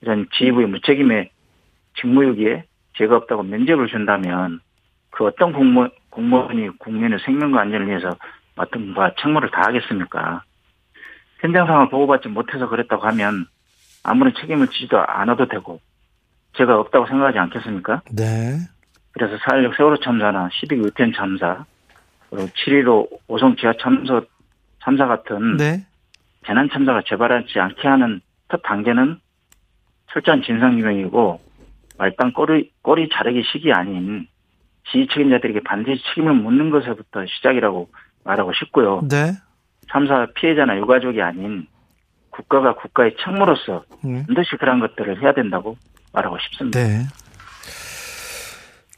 [0.00, 1.30] 이런 지휘부의 무책임의
[2.00, 2.64] 직무유기에
[2.96, 4.60] 죄가 없다고 면접을 준다면
[5.10, 8.16] 그 어떤 공무원, 공무원이 국민의 생명과 안전을 위해서
[8.56, 10.42] 맡은 바 책무를 다하겠습니까?
[11.40, 13.46] 현장 상황을 보고받지 못해서 그랬다고 하면
[14.02, 15.80] 아무런 책임을 지지도 않아도 되고
[16.56, 18.02] 죄가 없다고 생각하지 않겠습니까?
[18.12, 18.58] 네.
[19.12, 21.64] 그래서 4.16 세월호 참사나 12구 유태원 참사
[22.30, 24.20] 그리고 7.15 오송 지하 참사
[24.82, 25.86] 참사 같은 네.
[26.46, 29.18] 재난 참사가 재발하지 않게 하는 첫 단계는
[30.12, 31.40] 철저한 진상규명이고
[31.98, 34.26] 말단 꼬리, 꼬리 자르기 식이 아닌
[34.90, 37.88] 지휘 책임자들에게 반드시 책임을 묻는 것에부터 시작이라고
[38.24, 39.02] 말하고 싶고요.
[39.08, 39.32] 네.
[39.90, 41.66] 참사 피해자나 유가족이 아닌
[42.30, 44.24] 국가가 국가의 책무로서 네.
[44.26, 45.76] 반드시 그런 것들을 해야 된다고
[46.14, 46.80] 말하고 싶습니다.
[46.80, 47.06] 네.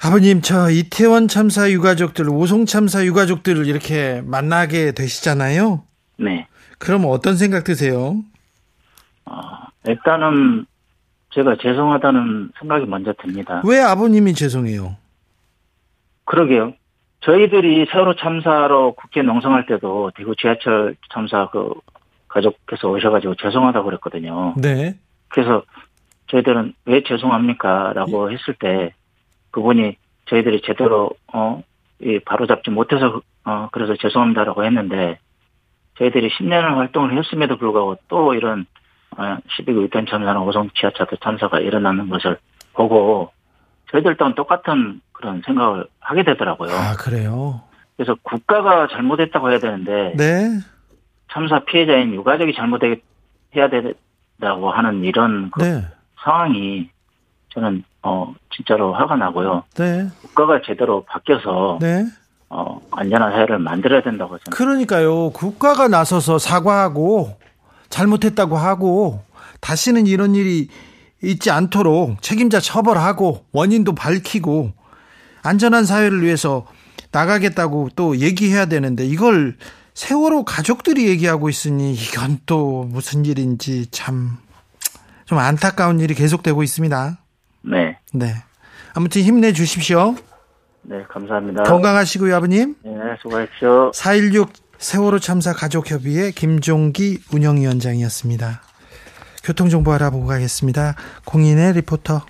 [0.04, 5.82] 아버님, 저 이태원 참사 유가족들, 오송 참사 유가족들을 이렇게 만나게 되시잖아요.
[6.18, 6.46] 네.
[6.78, 8.22] 그럼 어떤 생각 드세요?
[9.24, 9.40] 어,
[9.86, 10.66] 일단은
[11.30, 13.62] 제가 죄송하다는 생각이 먼저 듭니다.
[13.64, 14.96] 왜 아버님이 죄송해요?
[16.24, 16.74] 그러게요.
[17.20, 21.72] 저희들이 세월호 참사로 국회 농성할 때도 대구 지하철 참사 그
[22.28, 24.54] 가족께서 오셔가지고 죄송하다고 그랬거든요.
[24.56, 24.98] 네.
[25.28, 25.62] 그래서
[26.28, 27.92] 저희들은 왜 죄송합니까?
[27.94, 28.92] 라고 했을 때
[29.50, 29.96] 그분이
[30.28, 31.62] 저희들이 제대로 어,
[32.00, 35.18] 이 바로잡지 못해서 어, 그래서 죄송합니다라고 했는데
[35.98, 38.66] 저희들이 10년을 활동을 했음에도 불구하고 또 이런
[39.16, 42.38] 어, 12구 유탄 참사나 오송 지하차도 참사가 일어나는 것을
[42.74, 43.30] 보고
[43.90, 46.70] 저희들 또한 똑같은 그런 생각을 하게 되더라고요.
[46.70, 47.62] 아, 그래요?
[47.96, 50.58] 그래서 국가가 잘못했다고 해야 되는데 네.
[51.32, 55.82] 참사 피해자인 유가족이 잘못해야 된다고 하는 이런 그 네.
[56.26, 56.90] 상황이
[57.54, 59.62] 저는 어 진짜로 화가 나고요.
[59.76, 60.08] 네.
[60.22, 62.04] 국가가 제대로 바뀌어서 네.
[62.50, 65.30] 어 안전한 사회를 만들어야 된다고 저는 그러니까요.
[65.30, 67.38] 국가가 나서서 사과하고
[67.88, 69.22] 잘못했다고 하고
[69.60, 70.68] 다시는 이런 일이
[71.22, 74.72] 있지 않도록 책임자 처벌하고 원인도 밝히고
[75.42, 76.66] 안전한 사회를 위해서
[77.12, 79.56] 나가겠다고 또 얘기해야 되는데 이걸
[79.94, 84.36] 세월호 가족들이 얘기하고 있으니 이건 또 무슨 일인지 참
[85.26, 87.18] 좀 안타까운 일이 계속되고 있습니다.
[87.62, 87.98] 네.
[88.14, 88.34] 네.
[88.94, 90.14] 아무튼 힘내 주십시오.
[90.82, 91.64] 네, 감사합니다.
[91.64, 92.76] 건강하시고요, 아버님.
[92.82, 93.90] 네, 수고하십시오.
[93.90, 98.62] 4.16 세월호 참사 가족협의회 김종기 운영위원장이었습니다.
[99.42, 100.94] 교통정보 알아보고 가겠습니다.
[101.24, 102.24] 공인의 리포터.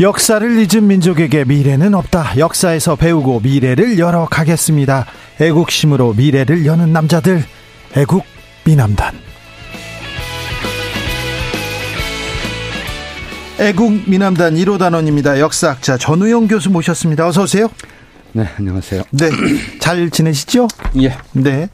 [0.00, 2.36] 역사를 잊은 민족에게 미래는 없다.
[2.36, 5.06] 역사에서 배우고 미래를 열어 가겠습니다.
[5.40, 7.44] 애국심으로 미래를 여는 남자들.
[7.96, 8.24] 애국
[8.64, 9.14] 미남단.
[13.60, 15.38] 애국 미남단 1호 단원입니다.
[15.38, 17.28] 역사학자 전우영 교수 모셨습니다.
[17.28, 17.68] 어서 오세요.
[18.32, 19.04] 네, 안녕하세요.
[19.12, 19.30] 네.
[19.78, 20.66] 잘 지내시죠?
[21.00, 21.16] 예.
[21.34, 21.68] 네.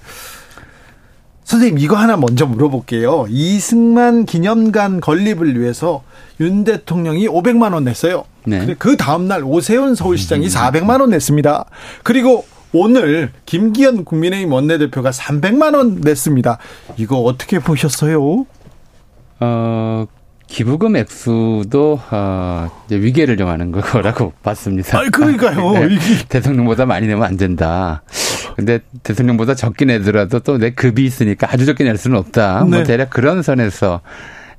[1.51, 3.27] 선생님, 이거 하나 먼저 물어볼게요.
[3.29, 6.05] 이승만 기념관 건립을 위해서
[6.39, 8.23] 윤 대통령이 500만 원 냈어요.
[8.45, 8.77] 네.
[8.79, 11.65] 그 다음 날 오세훈 서울시장이 400만 원 냈습니다.
[12.05, 16.59] 그리고 오늘 김기현 국민의힘 원내대표가 300만 원 냈습니다.
[16.99, 18.47] 이거 어떻게 보셨어요?
[19.41, 20.07] 어,
[20.47, 25.01] 기부금 액수도 어, 위계를 정하는 거라고 봤습니다.
[25.01, 25.73] 아, 그러니까요.
[25.89, 28.03] 네, 대통령보다 많이 내면 안 된다.
[28.57, 32.65] 근데 대통령보다 적게 내더라도 또 내 급이 있으니까 아주 적게 낼 수는 없다.
[32.65, 32.77] 네.
[32.77, 34.01] 뭐 대략 그런 선에서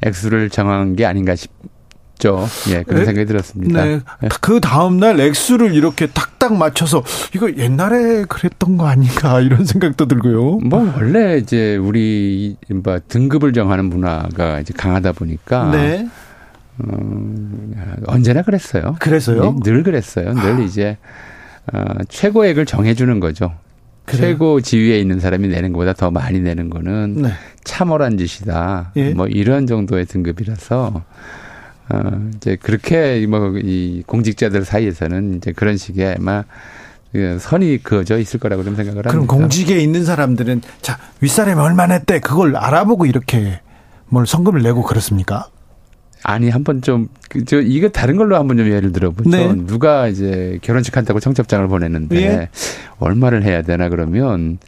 [0.01, 2.47] 액수를 정한 게 아닌가 싶죠.
[2.69, 3.05] 예, 그런 네.
[3.05, 3.83] 생각이 들었습니다.
[3.85, 3.99] 네.
[4.41, 7.03] 그 다음날 액수를 이렇게 탁탁 맞춰서
[7.35, 10.59] 이거 옛날에 그랬던 거 아닌가 이런 생각도 들고요.
[10.59, 16.07] 뭐 원래 이제 우리 뭐 등급을 정하는 문화가 이제 강하다 보니까 네.
[18.07, 18.95] 언제나 그랬어요.
[18.99, 19.53] 그래서요?
[19.63, 20.33] 네, 늘 그랬어요.
[20.33, 20.97] 늘 이제
[21.73, 23.53] 어, 최고액을 정해주는 거죠.
[24.11, 24.33] 그래요?
[24.33, 27.31] 최고 지위에 있는 사람이 내는 것보다 더 많이 내는 거는 네.
[27.63, 28.91] 참얼한 짓이다.
[28.95, 29.09] 예.
[29.13, 31.03] 뭐 이런 정도의 등급이라서
[31.89, 36.43] 어, 이제 그렇게 뭐 이 공직자들 사이에서는 이제 그런 식의 아마
[37.11, 39.33] 그 선이 그어져 있을 거라고 좀 생각을 그럼 합니다.
[39.35, 43.59] 공직에 있는 사람들은 자 윗사람이 얼마 냈대 그걸 알아보고 이렇게
[44.07, 45.49] 뭘 성금을 내고 그렇습니까?
[46.23, 49.29] 아니 한번 좀저 이거 다른 걸로 한번 좀 예를 들어보죠.
[49.29, 49.53] 네.
[49.65, 52.49] 누가 이제 결혼식 한다고 청첩장을 보냈는데 예.
[52.99, 54.59] 얼마를 해야 되나 그러면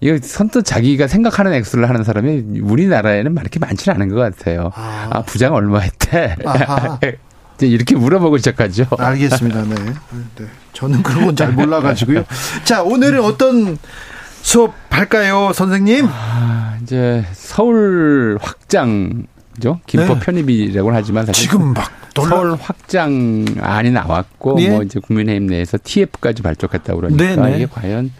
[0.00, 4.70] 이거 선뜻 자기가 생각하는 액수를 하는 사람이 우리나라에는 막 이렇게 많지는 않은 것 같아요.
[4.74, 5.08] 아.
[5.10, 6.36] 아, 부장 얼마 했대?
[7.56, 8.86] 이제 이렇게 물어보고 시작하죠.
[8.96, 9.62] 알겠습니다.
[9.64, 9.74] 네.
[10.36, 10.46] 네.
[10.72, 12.24] 저는 그런 건 잘 몰라가지고요.
[12.64, 13.76] 자 오늘은 어떤
[14.42, 16.06] 수업 할까요, 선생님?
[16.08, 19.26] 아, 이제 서울 확장
[19.60, 19.80] 죠.
[19.86, 20.20] 김포 네.
[20.20, 22.28] 편입이라고 하지만 사실 지금 막 놀라.
[22.28, 24.70] 서울 확장안이 나왔고 예.
[24.70, 27.56] 뭐 이제 국민의힘 내에서 TF까지 발족했다고 그러니까 네, 네.
[27.56, 28.10] 이게 과연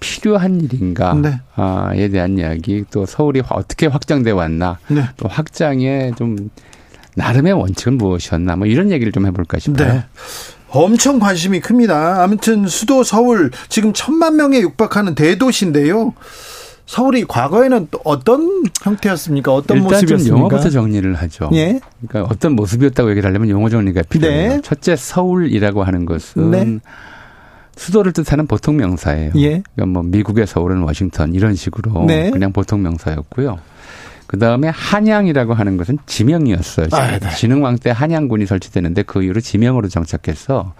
[0.00, 2.08] 필요한 일인가에 네.
[2.08, 5.04] 대한 이야기 또 서울이 어떻게 확장돼 왔나 네.
[5.16, 6.50] 또 확장의 좀
[7.14, 9.92] 나름의 원칙은 무엇이었나 뭐 이런 얘기를 좀 해볼까 싶어요.
[9.92, 10.04] 네.
[10.68, 12.22] 엄청 관심이 큽니다.
[12.22, 16.12] 아무튼 수도 서울 지금 천만 명에 육박하는 대도시인데요.
[16.86, 19.52] 서울이 과거에는 또 어떤 형태였습니까?
[19.52, 20.36] 어떤 모습이었습니까?
[20.38, 21.50] 용어부터 정리를 하죠.
[21.52, 21.80] 예.
[22.06, 24.48] 그러니까 어떤 모습이었다고 얘기를 하려면 용어 정리가 필요해요.
[24.50, 24.60] 네.
[24.62, 26.78] 첫째 서울이라고 하는 것은 네.
[27.76, 29.32] 수도를 뜻하는 보통 명사예요.
[29.36, 29.62] 예.
[29.74, 32.30] 그러니까 뭐 미국의 서울은 워싱턴 이런 식으로 네.
[32.30, 33.58] 그냥 보통 명사였고요.
[34.26, 36.88] 그 다음에 한양이라고 하는 것은 지명이었어요.
[36.92, 37.30] 아, 네.
[37.36, 40.74] 진흥왕 때 한양군이 설치되는데 그 이후로 지명으로 정착해서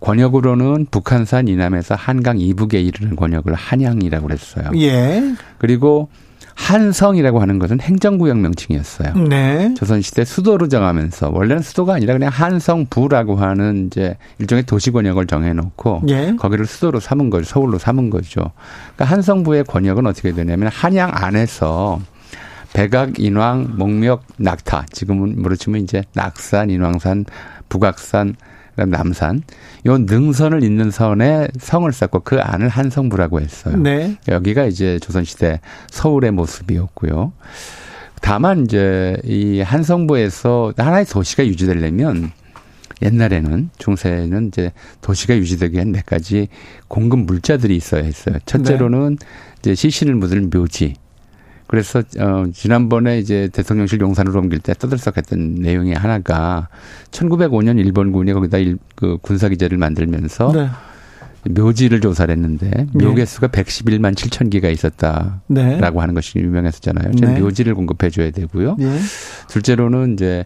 [0.00, 4.70] 권역으로는 북한산 이남에서 한강 이북에 이르는 권역을 한양이라고 그랬어요.
[4.76, 5.22] 예.
[5.58, 6.08] 그리고
[6.58, 9.14] 한성이라고 하는 것은 행정구역 명칭이었어요.
[9.28, 9.72] 네.
[9.74, 16.34] 조선시대 수도로 정하면서 원래는 수도가 아니라 그냥 한성부라고 하는 이제 일종의 도시 권역을 정해놓고 예.
[16.36, 17.44] 거기를 수도로 삼은 거죠.
[17.44, 18.50] 서울로 삼은 거죠.
[18.96, 22.00] 그러니까 한성부의 권역은 어떻게 되냐면 한양 안에서
[22.72, 24.86] 백악, 인왕, 목묘, 낙타.
[24.92, 27.24] 지금은 치면 이제 낙산, 인왕산,
[27.68, 28.36] 북악산,
[28.78, 29.42] 그다음 남산.
[29.86, 33.76] 요 능선을 잇는 선에 성을 쌓고 그 안을 한성부라고 했어요.
[33.76, 34.16] 네.
[34.28, 37.32] 여기가 이제 조선시대 서울의 모습이었고요.
[38.20, 42.30] 다만 이제 이 한성부에서 하나의 도시가 유지되려면
[43.02, 46.48] 옛날에는 중세는 이제 도시가 유지되기엔 몇 가지
[46.86, 48.36] 공급 물자들이 있어야 했어요.
[48.46, 49.18] 첫째로는
[49.60, 50.94] 이제 시신을 묻을 묘지.
[51.68, 56.68] 그래서 어 지난번에 이제 대통령실 용산으로 옮길 때 떠들썩했던 내용이 하나가
[57.10, 60.68] 1905년 일본군이 거기다 일, 그 군사 기지를 만들면서 네.
[61.50, 65.78] 묘지를 조사를 했는데 묘개수가 111만 7천 개가 있었다라고 네.
[65.78, 67.12] 하는 것이 유명했었잖아요.
[67.20, 67.40] 네.
[67.40, 68.76] 묘지를 공급해 줘야 되고요.
[68.80, 68.98] 예.
[69.48, 70.44] 둘째로는 이제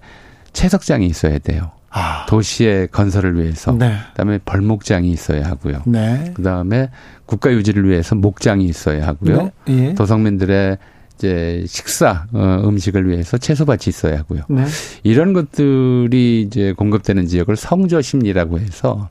[0.52, 1.70] 채석장이 있어야 돼요.
[1.90, 2.26] 아.
[2.26, 3.72] 도시의 건설을 위해서.
[3.72, 3.96] 네.
[4.10, 5.82] 그다음에 벌목장이 있어야 하고요.
[5.86, 6.32] 네.
[6.34, 6.90] 그다음에
[7.26, 9.50] 국가 유지를 위해서 목장이 있어야 하고요.
[9.66, 9.88] 네.
[9.88, 9.94] 예.
[9.94, 10.78] 도성민들의
[11.22, 14.42] 이제 식사 어, 음식을 위해서 채소밭이 있어야 하고요.
[14.48, 14.64] 네.
[15.04, 19.08] 이런 것들이 이제 공급되는 지역을 성저 심리라고 해서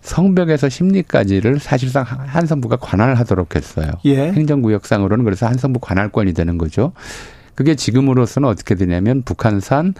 [0.00, 3.92] 성벽에서 심리까지를 사실상 한성부가 관할을 하도록 했어요.
[4.04, 4.32] 예.
[4.32, 6.92] 행정구역상으로는 그래서 한성부 관할권이 되는 거죠.
[7.54, 9.94] 그게 지금으로서는 어떻게 되냐면 북한산,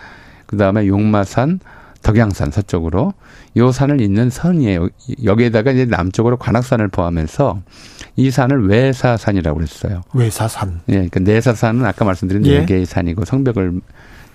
[0.46, 1.61] 그 다음에 용마산,
[2.03, 3.14] 덕양산 서쪽으로
[3.57, 4.88] 요 산을 잇는 선이에요.
[5.22, 7.62] 여기에다가 이제 남쪽으로 관악산을 포함해서
[8.16, 10.03] 이 산을 외사산이라고 그랬어요.
[10.12, 10.81] 외사산.
[10.88, 12.61] 예, 그러니까 내사산은 아까 말씀드린 예.
[12.61, 13.81] 네 개의 산이고 성벽을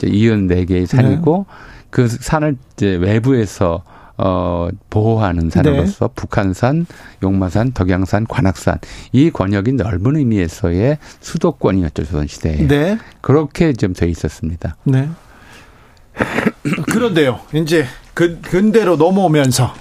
[0.04, 1.46] 이은 네 개의 산이고
[1.90, 3.84] 그 산을 이제 외부에서
[4.20, 6.88] 어 보호하는 산으로서 북한산,
[7.22, 8.80] 용마산, 덕양산, 관악산
[9.12, 12.98] 이 권역이 넓은 의미에서의 수도권이었죠 조선 시대에 네.
[13.22, 14.76] 그렇게 좀 돼 있었습니다.
[14.86, 15.08] 네.
[16.92, 17.40] 그런데요.
[17.54, 17.86] 이제
[18.16, 19.72] 근 근대로 넘어오면서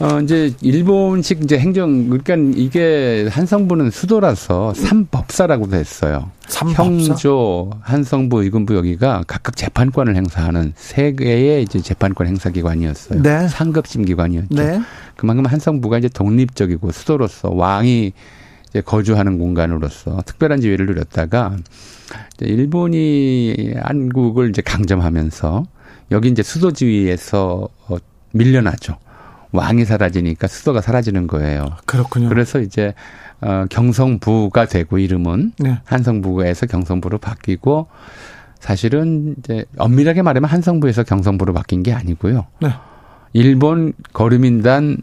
[0.00, 6.30] 어 이제 일본식 이제 행정 그러니까 이게 한성부는 수도라서 삼법사라고도 했어요.
[6.48, 6.82] 삼법사?
[6.84, 13.22] 형조, 한성부, 의금부 여기가 각각 재판권을 행사하는 세 개의 이제 재판권 행사 기관이었어요.
[13.22, 13.46] 네.
[13.46, 14.54] 상급심 기관이었죠.
[14.54, 14.80] 네.
[15.16, 18.12] 그만큼 한성부가 이제 독립적이고 수도로서 왕이
[18.70, 21.56] 이제 거주하는 공간으로서 특별한 지위를 누렸다가
[22.34, 25.64] 이제 일본이 한국을 이제 강점하면서
[26.10, 27.96] 여기 이제 수도 지위에서 어,
[28.32, 28.96] 밀려나죠.
[29.54, 31.76] 왕이 사라지니까 수도가 사라지는 거예요.
[31.86, 32.28] 그렇군요.
[32.28, 32.92] 그래서 이제
[33.40, 35.78] 어 경성부가 되고 이름은 네.
[35.84, 37.86] 한성부에서 경성부로 바뀌고
[38.58, 42.46] 사실은 이제 엄밀하게 말하면 한성부에서 경성부로 바뀐 게 아니고요.
[42.60, 42.70] 네.
[43.32, 44.98] 일본 거류민단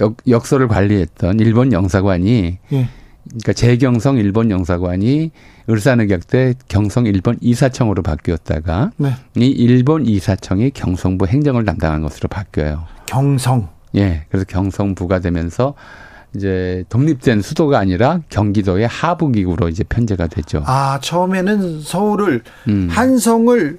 [0.00, 2.88] 역, 역서를 관리했던 일본 영사관이 예.
[3.28, 5.32] 그러니까 재경성 일본 영사관이
[5.68, 9.12] 을사늑약 때 경성 일본 이사청으로 바뀌었다가 네.
[9.36, 12.84] 이 일본 이사청이 경성부 행정을 담당한 것으로 바뀌어요.
[13.06, 13.68] 경성.
[13.96, 14.24] 예.
[14.28, 15.74] 그래서 경성부가 되면서
[16.34, 20.62] 이제 독립된 수도가 아니라 경기도의 하부기구로 이제 편제가 되죠.
[20.66, 22.88] 아, 처음에는 서울을 음.
[22.90, 23.78] 한성을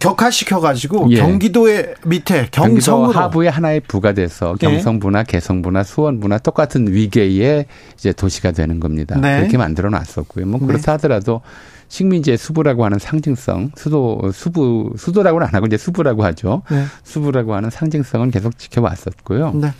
[0.00, 1.16] 격화시켜 가지고 예.
[1.16, 4.66] 경기도의 밑에 경기도 경성으로 하부의 하나의 부가 돼서 예.
[4.66, 9.18] 경성부나 개성부나 수원부나 똑같은 위계의 이제 도시가 되는 겁니다.
[9.20, 9.38] 네.
[9.38, 10.46] 그렇게 만들어 놨었고요.
[10.46, 11.42] 뭐 그렇다 하더라도
[11.90, 16.62] 식민지의 수부라고 하는 상징성, 수도 수부 수도라고는 안 하고 이제 수부라고 하죠.
[16.70, 16.84] 네.
[17.02, 19.52] 수부라고 하는 상징성은 계속 지켜왔었고요.
[19.54, 19.72] 네.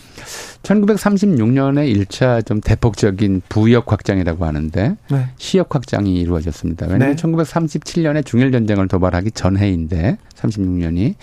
[0.64, 5.26] 1936년에 1차 좀 대폭적인 부역 확장이라고 하는데 네.
[5.38, 6.86] 시역 확장이 이루어졌습니다.
[6.86, 7.22] 왜냐하면 네.
[7.22, 11.14] 1937년에 중일 전쟁을 도발하기 전해인데 36년이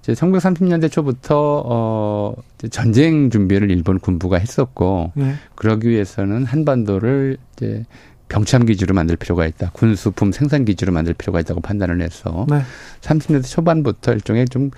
[0.00, 5.34] 이제 1930년대 초부터 어 이제 전쟁 준비를 일본 군부가 했었고 네.
[5.54, 7.84] 그러기 위해서는 한반도를 이제
[8.28, 9.70] 병참 기지로 만들 필요가 있다.
[9.72, 12.62] 군수품 생산 기지로 만들 필요가 있다고 판단을 해서 네.
[13.00, 14.70] 30년대 초반부터 일종의 좀,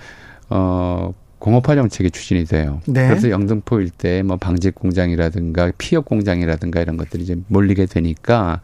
[0.49, 2.81] 어, 공업화 정책이 추진이 돼요.
[2.87, 3.07] 네.
[3.07, 8.61] 그래서 영등포 일대에 뭐 방직 공장이라든가 피업 공장이라든가 이런 것들이 이제 몰리게 되니까,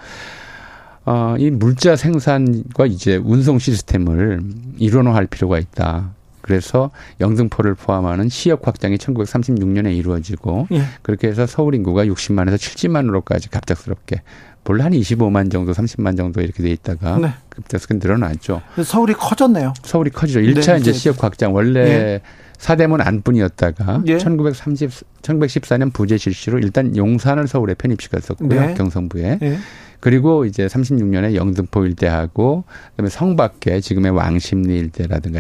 [1.06, 4.42] 어, 이 물자 생산과 이제 운송 시스템을
[4.78, 6.12] 일원화할 필요가 있다.
[6.42, 6.92] 그래서
[7.22, 10.84] 영등포를 포함하는 시역 확장이 1936년에 이루어지고 예.
[11.02, 14.22] 그렇게 해서 서울 인구가 60만에서 70만으로까지 갑작스럽게
[14.64, 17.34] 본래 한 25만 정도, 30만 정도 이렇게 돼 있다가 네.
[17.50, 18.62] 급작스럽게 늘어났죠.
[18.84, 19.74] 서울이 커졌네요.
[19.84, 20.40] 서울이 커지죠.
[20.40, 22.22] 1차 네, 이제 이제- 시역 확장 원래 예.
[22.58, 24.18] 사대문 안뿐이었다가 예.
[24.18, 24.90] 1930
[25.22, 28.48] 1914년 부재 실시로 일단 용산을 서울에 편입시켰었고요.
[28.68, 28.74] 네.
[28.76, 29.40] 경성부에.
[29.42, 29.58] 예.
[30.00, 35.40] 그리고 이제 36년에 영등포 일대하고 그다음에 성밖에 지금의 왕십리 일대라든가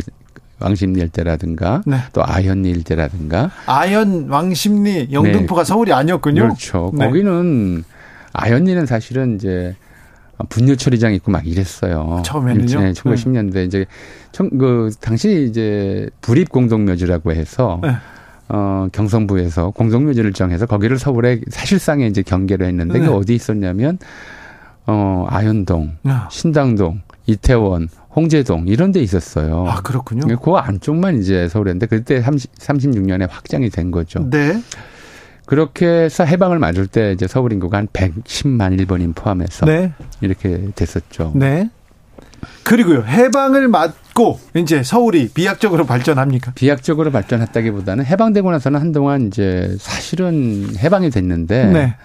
[0.59, 1.97] 왕십리 일대라든가 네.
[2.13, 6.41] 또 아현리 일대라든가 아현 왕십리 영등포가 서울이 아니었군요.
[6.43, 6.91] 그렇죠.
[6.93, 7.05] 네.
[7.07, 7.83] 거기는
[8.33, 9.75] 아현리는 사실은 이제
[10.49, 12.21] 분유 처리장 있고 막 이랬어요.
[12.25, 12.79] 처음에는요?
[12.81, 13.85] 네, 1910년대 이제
[14.31, 17.91] 청, 그 당시 이제 부립 공동묘지라고 해서 네.
[18.49, 22.99] 어 경성부에서 공동묘지를 정해서 거기를 서울에 사실상의 이제 경계로 했는데 네.
[22.99, 23.99] 그게 어디 있었냐면
[24.85, 29.65] 어 아현동, 아, 신당동, 이태원, 홍제동 이런 데 있었어요.
[29.67, 30.27] 아, 그렇군요.
[30.39, 34.29] 그 안쪽만 이제 서울이었는데 그때 30, 36년에 확장이 된 거죠.
[34.29, 34.61] 네.
[35.45, 39.93] 그렇게 해서 해방을 맞을 때 이제 서울 인구가 한 110만 일본인 포함해서 네.
[40.21, 41.33] 이렇게 됐었죠.
[41.35, 41.69] 네.
[42.63, 43.03] 그리고요.
[43.03, 46.53] 해방을 맞고 이제 서울이 비약적으로 발전합니까?
[46.55, 51.95] 비약적으로 발전했다기보다는 해방되고 나서는 한동안 이제 사실은 해방이 됐는데 네.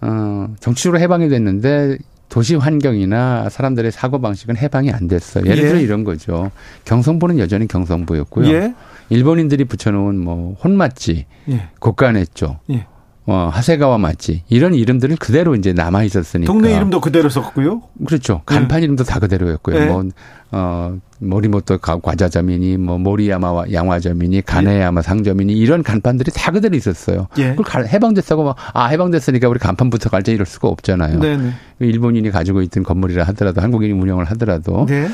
[0.00, 1.98] 어, 정치적으로 해방이 됐는데
[2.28, 5.46] 도시 환경이나 사람들의 사고 방식은 해방이 안 됐어요.
[5.46, 5.68] 예를 예.
[5.68, 6.50] 들어 이런 거죠.
[6.84, 8.48] 경성부는 여전히 경성부였고요.
[8.52, 8.74] 예.
[9.10, 11.68] 일본인들이 붙여놓은 뭐 혼맛지, 예.
[11.80, 12.60] 곡간했죠.
[12.70, 12.86] 예.
[13.30, 14.44] 어, 하세가와 맞지.
[14.48, 16.50] 이런 이름들은 그대로 이제 남아 있었으니까.
[16.50, 17.82] 동네 이름도 그대로 썼고요.
[18.06, 18.40] 그렇죠.
[18.46, 18.84] 간판 네.
[18.84, 19.78] 이름도 다 그대로였고요.
[19.78, 19.86] 네.
[19.86, 20.04] 뭐,
[20.50, 27.26] 어, 모리모토 과자점이니, 뭐, 모리야마 양화점이니, 가네야마 상점이니, 이런 간판들이 다 그대로 있었어요.
[27.36, 27.54] 예.
[27.54, 31.20] 그걸 해방됐다고 막, 아, 해방됐으니까 우리 간판부터 갈자 이럴 수가 없잖아요.
[31.20, 31.42] 네네.
[31.42, 31.52] 네.
[31.80, 34.86] 일본인이 가지고 있던 건물이라 하더라도, 한국인이 운영을 하더라도.
[34.86, 35.08] 네.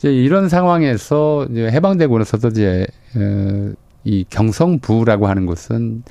[0.00, 2.86] 이제 이런 상황에서 이제 해방되고 나서도 이제,
[3.16, 3.72] 어,
[4.04, 6.02] 이 경성부라고 하는 곳은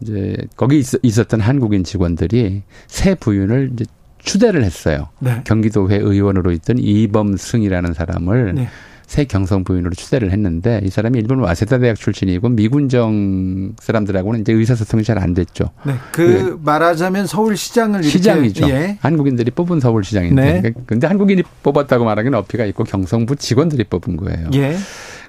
[0.00, 3.84] 이제 거기 있, 었던 한국인 직원들이 새 부윤을 이제
[4.18, 5.10] 추대를 했어요.
[5.20, 5.42] 네.
[5.44, 8.68] 경기도회 의원으로 있던 이범승이라는 사람을 네.
[9.06, 15.02] 새 경성 부인으로 추대를 했는데 이 사람이 일본 와세다 대학 출신이고 미군정 사람들하고는 이제 의사소통이
[15.02, 15.70] 잘 안 됐죠.
[15.84, 15.94] 네.
[16.10, 18.68] 그 말하자면 서울시장을 시장이죠.
[18.68, 18.98] 예.
[19.00, 20.60] 한국인들이 뽑은 서울시장인데.
[20.60, 20.72] 네.
[20.86, 24.48] 근데 한국인이 뽑았다고 말하기는 어폐가 있고 경성부 직원들이 뽑은 거예요.
[24.54, 24.76] 예.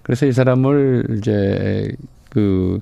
[0.01, 1.91] 그래서 이 사람을 이제
[2.29, 2.79] 그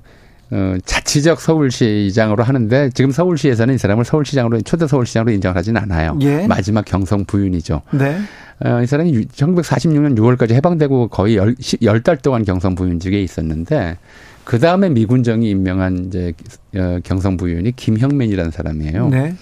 [0.50, 6.18] 어, 자치적 서울시장으로 하는데 지금 서울시에서는 이 사람을 서울시장으로 초대 서울시장으로 인정을 하진 않아요.
[6.22, 6.46] 예.
[6.46, 7.82] 마지막 경성 부윤이죠.
[7.92, 8.18] 네.
[8.64, 13.98] 어, 이 사람이 1946년 6월까지 해방되고 거의 열, 열달 동안 경성 부윤직에 있었는데
[14.44, 16.32] 그 다음에 미군정이 임명한 이제
[16.76, 19.08] 어, 경성 부윤이 김형민이라는 사람이에요.
[19.08, 19.34] 네.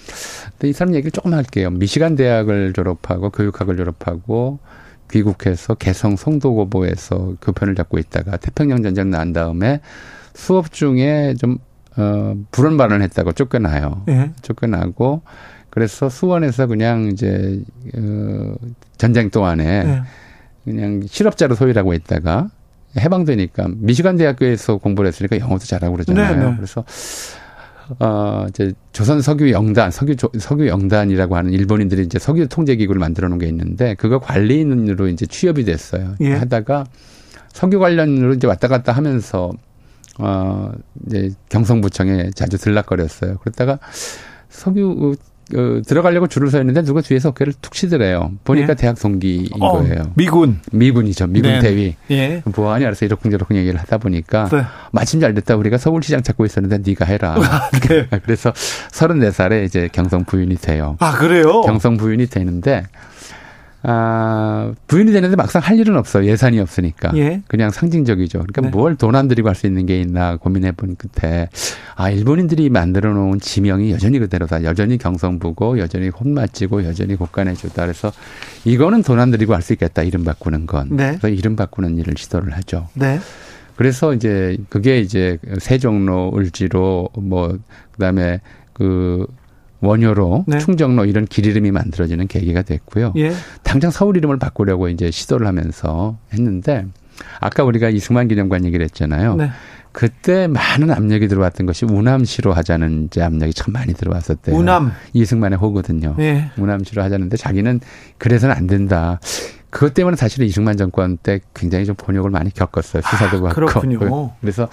[0.52, 1.70] 근데 이 사람 얘기를 조금 할게요.
[1.70, 4.60] 미시간 대학을 졸업하고 교육학을 졸업하고
[5.10, 9.80] 귀국해서 개성 송도고보에서 교편을 잡고 있다가 태평양 전쟁 난 다음에
[10.34, 11.58] 수업 중에 좀,
[11.96, 14.02] 어, 불언반을 했다고 쫓겨나요.
[14.08, 14.30] 예.
[14.40, 15.22] 쫓겨나고,
[15.72, 17.62] 그래서 수원에서 그냥 이제,
[17.96, 18.54] 어,
[18.98, 20.02] 전쟁 동안에 예.
[20.64, 22.50] 그냥 실업자로 소일하고 있다가
[22.98, 26.36] 해방되니까 미시간 대학교에서 공부를 했으니까 영어도 잘하고 그러잖아요.
[26.36, 26.56] 네, 네.
[26.56, 26.84] 그래서
[28.00, 33.28] 어 이제 조선 석유 영단, 석유 석유 영단이라고 하는 일본인들이 이제 석유 통제 기구를 만들어
[33.28, 36.16] 놓은 게 있는데 그거 관리인으로 이제 취업이 됐어요.
[36.20, 36.34] 예.
[36.34, 36.84] 하다가
[37.54, 39.50] 석유 관련으로 이제 왔다 갔다 하면서
[40.18, 40.70] 어,
[41.06, 43.38] 이제 경성부청에 자주 들락거렸어요.
[43.38, 43.78] 그러다가
[44.50, 45.16] 석유,
[45.54, 48.32] 어, 들어가려고 줄을 서 있는데 누가 뒤에서 어깨를 툭 치더래요.
[48.44, 48.74] 보니까 네.
[48.74, 50.12] 대학 동기인 어, 거예요.
[50.14, 50.60] 미군.
[50.72, 51.26] 미군이죠.
[51.26, 51.60] 미군 네.
[51.60, 51.94] 대위.
[52.10, 52.42] 예.
[52.44, 54.62] 뭐하니 알아서 이렇쿵저렇쿵 얘기를 하다 보니까 네.
[54.92, 55.56] 마침 잘 됐다.
[55.56, 57.36] 우리가 서울시장 찾고 있었는데 네가 해라.
[57.40, 58.06] 아, 네.
[58.24, 60.96] 그래서 34살에 이제 경성 부인이 돼요.
[61.00, 61.62] 아, 그래요?
[61.62, 62.84] 경성 부인이 되는데
[63.84, 66.24] 아, 부인이 되는데 막상 할 일은 없어요.
[66.26, 67.12] 예산이 없으니까.
[67.16, 67.42] 예.
[67.48, 68.38] 그냥 상징적이죠.
[68.38, 68.68] 그러니까 네.
[68.68, 71.48] 뭘돈 안 들이고 할 수 있는 게 있나 고민해 본 끝에
[71.96, 74.64] 아, 일본인들이 만들어 놓은 지명이 여전히 그대로다.
[74.64, 77.82] 여전히 경성부고, 여전히 혼맛지고, 여전히 곳간해주다.
[77.82, 78.12] 그래서
[78.64, 80.02] 이거는 돈 안 들이고 할 수 있겠다.
[80.02, 80.88] 이름 바꾸는 건.
[80.90, 81.08] 네.
[81.20, 82.88] 그래서 이름 바꾸는 일을 시도를 하죠.
[82.94, 83.18] 네.
[83.76, 87.48] 그래서 이제 그게 이제 세종로, 을지로, 뭐,
[87.92, 88.40] 그 다음에
[88.72, 89.26] 그
[89.82, 90.58] 원효로 네.
[90.58, 93.12] 충정로 이런 길 이름이 만들어지는 계기가 됐고요.
[93.16, 93.32] 예.
[93.62, 96.86] 당장 서울 이름을 바꾸려고 이제 시도를 하면서 했는데
[97.40, 99.34] 아까 우리가 이승만 기념관 얘기를 했잖아요.
[99.34, 99.50] 네.
[99.90, 104.56] 그때 많은 압력이 들어왔던 것이 우남시로 하자는 이제 압력이 참 많이 들어왔었대요.
[104.56, 106.16] 우남 이승만의 호거든요.
[106.20, 106.50] 예.
[106.56, 107.80] 우남시로 하자는데 자기는
[108.16, 109.20] 그래서는 안 된다.
[109.68, 113.02] 그것 때문에 사실은 이승만 정권 때 굉장히 좀 번역을 많이 겪었어요.
[113.02, 113.54] 수사도 아, 받고.
[113.54, 114.30] 그렇군요.
[114.40, 114.68] 그래서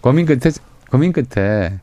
[0.00, 0.52] 고민 끝에
[0.90, 1.78] 고민 끝에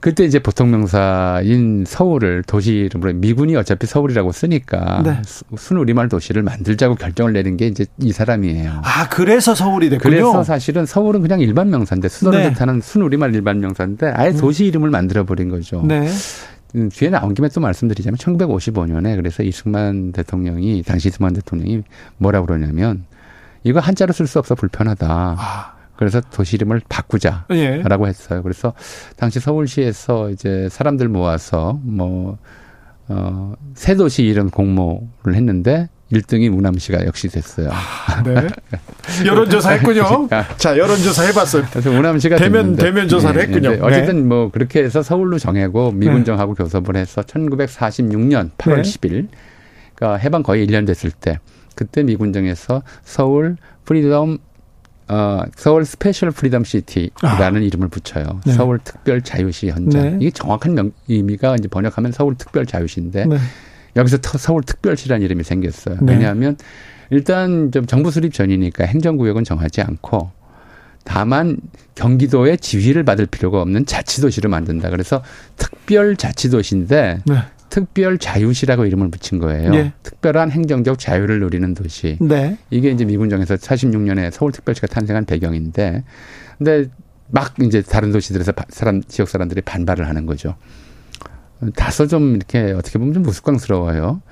[0.00, 5.20] 그때 이제 보통 명사인 서울을 도시 이름으로 미군이 어차피 서울이라고 쓰니까 네.
[5.56, 8.80] 순우리말 도시를 만들자고 결정을 내린 게 이제 이 사람이에요.
[8.84, 10.10] 아 그래서 서울이 됐군요.
[10.10, 12.52] 그래서 사실은 서울은 그냥 일반 명사인데 수도를 네.
[12.52, 14.36] 뜻하는 순우리말 일반 명사인데 아예 음.
[14.36, 15.82] 도시 이름을 만들어 버린 거죠.
[15.84, 16.08] 네.
[16.76, 21.82] 음, 뒤에 나온 김에 또 말씀드리자면 1955년에 그래서 이승만 대통령이 당시 이승만 대통령이
[22.18, 23.04] 뭐라고 그러냐면
[23.64, 25.36] 이거 한자로 쓸 수 없어 불편하다.
[25.38, 25.77] 아.
[25.98, 27.82] 그래서 도시 이름을 바꾸자라고 예.
[28.06, 28.40] 했어요.
[28.44, 28.72] 그래서
[29.16, 32.38] 당시 서울시에서 이제 사람들 모아서 뭐,
[33.08, 37.70] 어, 새 도시 이름 공모를 했는데 1등이 우남시가 역시 됐어요.
[37.72, 38.46] 아, 네.
[39.26, 40.28] 여론조사 했군요.
[40.56, 41.64] 자, 여론조사 해봤어요.
[41.68, 43.70] 그래서 우남시가 대면, 됐는데, 대면 조사를 네, 했군요.
[43.72, 43.78] 네.
[43.82, 46.62] 어쨌든 뭐 그렇게 해서 서울로 정하고 미군정하고 네.
[46.62, 49.26] 교섭을 해서 1946년 8월 10일,
[49.96, 51.40] 그러니까 해방 거의 1년 됐을 때,
[51.74, 54.38] 그때 미군정에서 서울 Freedom
[55.08, 57.64] 어, 서울 Special Freedom City라는 아.
[57.64, 58.40] 이름을 붙여요.
[58.44, 58.52] 네.
[58.52, 60.02] 서울 특별 자유시 헌장.
[60.02, 60.16] 네.
[60.20, 63.38] 이게 정확한 명, 의미가 이제 번역하면 서울 특별 자유시인데 네.
[63.96, 65.96] 여기서 서울 특별시라는 이름이 생겼어요.
[66.02, 66.12] 네.
[66.12, 66.56] 왜냐하면
[67.10, 70.30] 일단 좀 정부 수립 전이니까 행정구역은 정하지 않고
[71.04, 71.56] 다만
[71.94, 74.90] 경기도의 지휘를 받을 필요가 없는 자치도시를 만든다.
[74.90, 75.22] 그래서
[75.56, 77.34] 특별 자치도시인데 네.
[77.70, 79.70] 특별 자유시라고 이름을 붙인 거예요.
[79.70, 79.92] 네.
[80.02, 82.16] 특별한 행정적 자유를 누리는 도시.
[82.20, 82.58] 네.
[82.70, 86.04] 이게 이제 미군정에서 46년에 서울특별시가 탄생한 배경인데,
[86.56, 86.88] 근데
[87.28, 90.54] 막 이제 다른 도시들에서 사람 지역 사람들이 반발을 하는 거죠.
[91.74, 94.22] 다소 좀 이렇게 어떻게 보면 좀 우스꽝스러워요.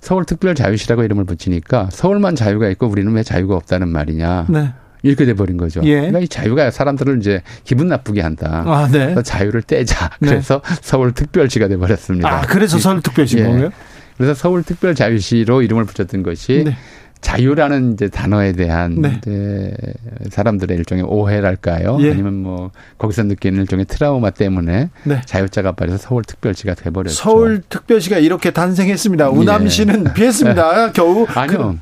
[0.00, 4.46] 서울특별자유시라고 이름을 붙이니까 서울만 자유가 있고 우리는 왜 자유가 없다는 말이냐.
[4.48, 4.72] 네.
[5.02, 5.80] 이렇게 돼버린 거죠.
[5.84, 5.96] 예.
[5.96, 8.64] 그러니까 이 자유가 사람들을 이제 기분 나쁘게 한다.
[8.66, 9.06] 아, 네.
[9.06, 10.10] 그래서 자유를 떼자.
[10.20, 10.30] 네.
[10.30, 12.28] 그래서 서울특별시가 돼버렸습니다.
[12.28, 13.44] 아, 그래서 서울특별시 예.
[13.44, 13.70] 거예요?
[14.16, 16.76] 그래서 서울특별자유시로 이름을 붙였던 것이 네.
[17.20, 19.18] 자유라는 이제 단어에 대한 네.
[19.18, 19.74] 이제
[20.30, 21.98] 사람들의 일종의 오해랄까요?
[22.00, 22.12] 예.
[22.12, 25.20] 아니면 뭐 거기서 느끼는 일종의 트라우마 때문에 네.
[25.24, 27.14] 자유자가 빠져서 서울특별시가 돼버렸죠.
[27.16, 29.26] 서울특별시가 이렇게 단생했습니다.
[29.26, 29.28] 예.
[29.28, 30.92] 우남시는 피했습니다.
[30.94, 31.26] 겨우.
[31.34, 31.78] 아니요.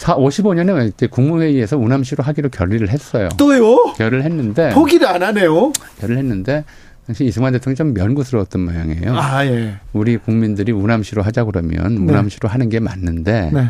[0.00, 3.28] 사 55년에 이제 국무회의에서 우남시로 하기로 결의를 했어요.
[3.32, 3.92] 그- 또요?
[3.98, 5.72] 결의를 했는데 포기를 안 하네요.
[6.00, 6.64] 결의를 했는데
[7.06, 9.14] 당시 이승만 대통령이 좀 면구스러웠던 모양이에요.
[9.14, 9.74] 아, 예.
[9.92, 12.00] 우리 국민들이 우남시로 하자 그러면 네.
[12.12, 13.66] 우남시로 하는 게 맞는데 네.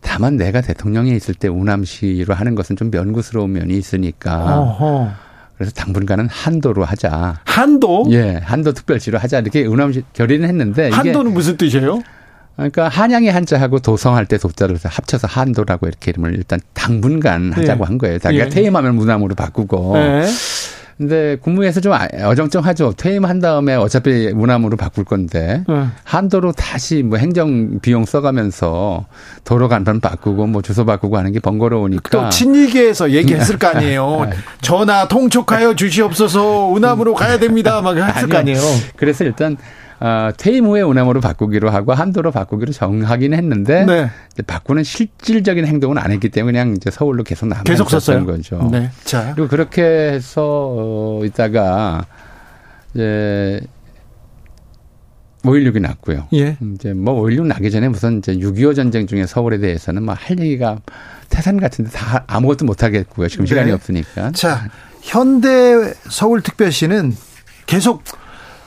[0.00, 5.10] 다만 내가 대통령에 있을 때 우남시로 하는 것은 좀 면구스러운 면이 있으니까 어허.
[5.58, 7.40] 그래서 당분간은 한도로 하자.
[7.44, 8.06] 한도?
[8.10, 12.02] 예, 한도 특별시로 하자 이렇게 우남시 결의는 했는데 한도는 무슨 뜻이에요?
[12.56, 17.86] 그러니까 한양의 한자하고 도성할 때 도자를 합쳐서 한도라고 이렇게 이름을 일단 당분간 하자고 예.
[17.86, 18.18] 한 거예요.
[18.18, 18.48] 자기가 예.
[18.48, 19.94] 퇴임하면 무남으로 바꾸고.
[19.94, 20.26] 네.
[20.96, 22.92] 근데 국무에서 좀 아- 어정쩡하죠.
[22.96, 25.86] 퇴임한 다음에 어차피 무남으로 바꿀 건데 네.
[26.04, 29.04] 한도로 다시 뭐 행정 비용 써가면서
[29.42, 32.10] 도로 간판 바꾸고 뭐 주소 바꾸고 하는 게 번거로우니까.
[32.10, 34.30] 또 친이계에서 얘기했을 거 아니에요.
[34.62, 37.80] 전화 통촉하여 주시옵소서 운함으로 가야 됩니다.
[37.82, 38.60] 막 했을 거 아니에요.
[38.94, 39.56] 그래서 일단
[40.04, 44.10] 어, 퇴임 후에 운함으로 바꾸기로 하고 한도로 바꾸기로 정하긴 했는데 네.
[44.46, 48.26] 바꾸는 실질적인 행동은 안 했기 때문에 그냥 이제 서울로 계속 남아 계속 썼어요.
[48.26, 48.68] 거죠.
[48.70, 48.90] 네.
[49.04, 49.32] 자.
[49.34, 52.04] 그리고 그렇게 해서 어, 있다가
[52.92, 53.62] 이제
[55.42, 56.28] 5.16이 났고요.
[56.34, 56.58] 예.
[56.74, 60.80] 이제 뭐 5.16 나기 전에 무슨 이제 6.25 전쟁 중에 서울에 대해서는 뭐 할 얘기가
[61.30, 63.28] 태산 같은데 다 아무것도 못 하겠고요.
[63.28, 63.72] 지금 시간이 네.
[63.72, 64.32] 없으니까.
[64.32, 64.68] 자,
[65.00, 67.14] 현대 서울특별시는
[67.64, 68.02] 계속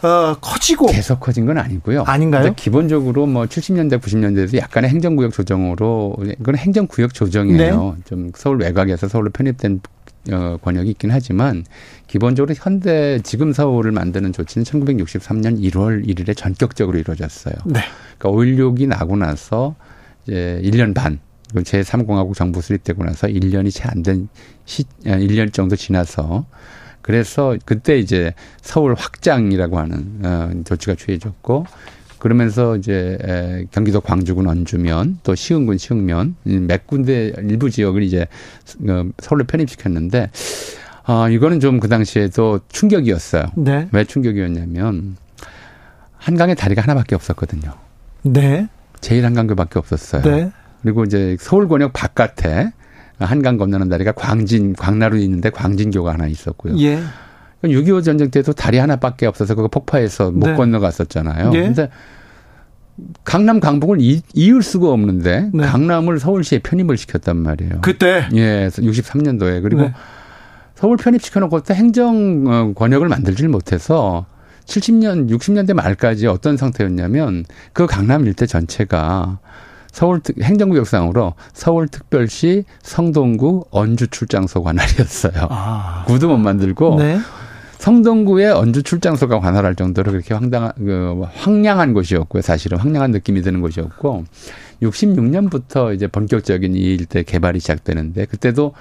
[0.04, 2.04] 어, 커지고 계속 커진 건 아니고요.
[2.04, 2.43] 아닌가요?
[2.43, 7.95] 근데 기본적으로 뭐 70년대, 90년대에도 약간의 행정구역 조정으로 이건 행정구역 조정이에요.
[7.98, 8.04] 네.
[8.06, 9.82] 좀 서울 외곽에서 서울로 편입된
[10.32, 11.64] 어, 권역이 있긴 하지만
[12.08, 17.56] 기본적으로 현대 지금 서울을 만드는 조치는 1963년 1월 1일에 전격적으로 이루어졌어요.
[17.66, 17.80] 네.
[18.20, 19.76] 그러니까 5.16이 나고 나서
[20.28, 21.20] 이제 1년 반,
[21.56, 24.28] 제3공화국 정부 수립되고 나서 1년이 채 안 된
[24.66, 26.45] 시, 1년 정도 지나서
[27.08, 31.66] 그래서 그때 이제 서울 확장이라고 하는 어, 조치가 취해졌고
[32.20, 38.28] 그러면서 이제 에, 경기도 광주군 원주면 또 시흥군 시흥면 이몇 군데 일부 지역을 이제
[38.89, 40.32] 어, 서울로 편입시켰는데
[41.08, 43.45] 어, 이거는 좀 그 당시에도 충격이었어요.
[43.55, 43.88] 네.
[43.93, 45.16] 왜 충격이었냐면
[46.18, 47.72] 한강에 다리가 하나밖에 없었거든요.
[48.24, 48.68] 네.
[48.99, 50.24] 제일 한강교밖에 없었어요.
[50.24, 50.51] 네.
[50.82, 52.74] 그리고 이제 서울 권역 바깥에
[53.20, 56.78] 한강 건너는 다리가 광진 광나루 있는데 광진교가 하나 있었고요.
[56.80, 56.99] 예.
[57.63, 60.55] 6.25 전쟁 때도 다리 하나밖에 없어서 그거 폭파해서 못 네.
[60.55, 61.51] 건너갔었잖아요.
[61.53, 61.61] 예.
[61.61, 61.89] 근데
[63.24, 65.65] 강남 강북을 이, 이을 수가 없는데 네.
[65.65, 67.80] 강남을 서울시에 편입을 시켰단 말이에요.
[67.82, 69.93] 그때 예, 63년도에 그리고 네.
[70.76, 74.26] 서울 편입시켜놓고 또 행정 어, 권역을 만들질 못해서
[74.65, 79.39] 70년, 60년대 말까지 어떤 상태였냐면 그 강남 일대 전체가
[79.98, 85.48] 서울 특- 행정구 역상으로 서울특별시 성동구 언주 출장소 관할이었어요.
[85.50, 86.04] 아.
[86.06, 87.18] 구도 못 만들고 네.
[87.80, 92.43] 성동구에 언주 출장소가 관할할 정도로 그렇게 황당한 그 황량한 곳이었고요.
[92.43, 94.26] 사실은 황량한 느낌이 드는 곳이었고
[94.84, 98.74] 66년부터 이제 본격적인 이 일대 개발이 시작되는데 그때도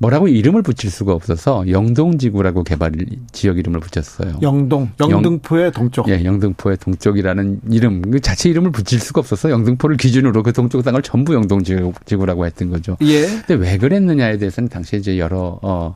[0.00, 2.92] 뭐라고 이름을 붙일 수가 없어서 영동지구라고 개발
[3.32, 4.38] 지역 이름을 붙였어요.
[4.42, 6.08] 영동, 영등포의 동쪽.
[6.08, 11.02] 예, 영등포의 동쪽이라는 이름, 그 자체 이름을 붙일 수가 없어서 영등포를 기준으로 그 동쪽 땅을
[11.02, 12.96] 전부 영동지구라고 했던 거죠.
[13.02, 13.26] 예.
[13.26, 15.94] 근데 왜 그랬느냐에 대해서는 당시에 이제 여러 어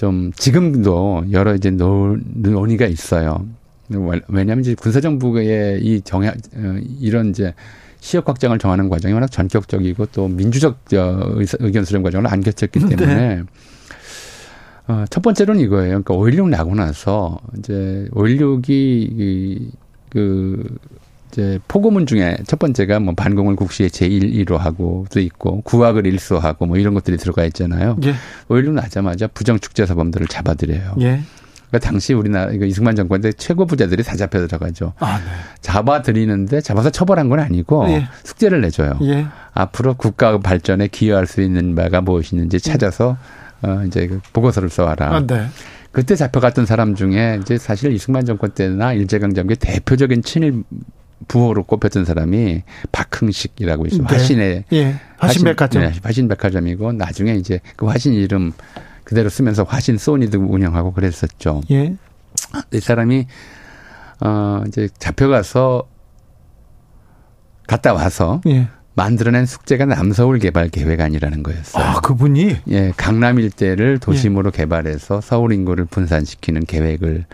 [0.00, 3.44] 좀 지금도 여러 이제 논, 논의가 있어요.
[4.28, 7.52] 왜냐하면 이제 군사정부의 이 정야 어, 이런 이제
[8.00, 12.80] 시역 확장을 정하는 과정이 워낙 전격적이고 또 민주적 저 의사- 의견 수렴 과정을 안 거쳤기
[12.96, 13.42] 때문에
[14.88, 16.02] 어, 첫 번째로는 이거예요.
[16.02, 19.70] 그러니까 5.16 나고 나서 이제 5.16이
[20.08, 20.64] 그
[21.30, 26.92] 이제 포고문 중에 첫 번째가 뭐 반공을 국시의 제1, 1호하고도 있고 구학을 일소하고 뭐 이런
[26.94, 27.96] 것들이 들어가 있잖아요.
[28.04, 28.14] 예.
[28.48, 30.96] 5.16 나자마자 부정축제 사범들을 잡아들여요.
[31.02, 31.20] 예.
[31.70, 34.92] 그러니까 당시 우리나라 이승만 정권 때 최고 부자들이 다 잡혀 들어가죠.
[34.98, 35.24] 아, 네.
[35.60, 38.08] 잡아 들이는데 잡아서 처벌한 건 아니고 예.
[38.24, 38.98] 숙제를 내줘요.
[39.02, 39.26] 예.
[39.54, 43.16] 앞으로 국가 발전에 기여할 수 있는 바가 무엇이 있는지 찾아서
[43.62, 45.14] 어 이제 그 보고서를 써와라.
[45.14, 45.46] 아, 네.
[45.92, 50.64] 그때 잡혀갔던 사람 중에 이제 사실 이승만 정권 때나 일제강점기 대표적인 친일
[51.28, 54.06] 부호로 꼽혔던 사람이 박흥식이라고 있어요.
[54.06, 54.14] 네.
[54.14, 54.94] 화신의 예.
[55.18, 55.82] 화신 백화점.
[55.82, 58.52] 네, 화신 백화점이고 나중에 이제 그 화신 이름
[59.10, 61.62] 그대로 쓰면서 화신 소니도 운영하고 그랬었죠.
[61.72, 61.96] 예.
[62.72, 63.26] 이 사람이
[64.20, 65.82] 어 이제 잡혀가서
[67.66, 68.68] 갔다 와서 예.
[68.94, 71.84] 만들어낸 숙제가 남서울 개발 계획안이라는 거였어요.
[71.84, 72.56] 아, 그분이?
[72.68, 74.58] 예, 강남 일대를 도심으로 예.
[74.58, 77.24] 개발해서 서울 인구를 분산시키는 계획을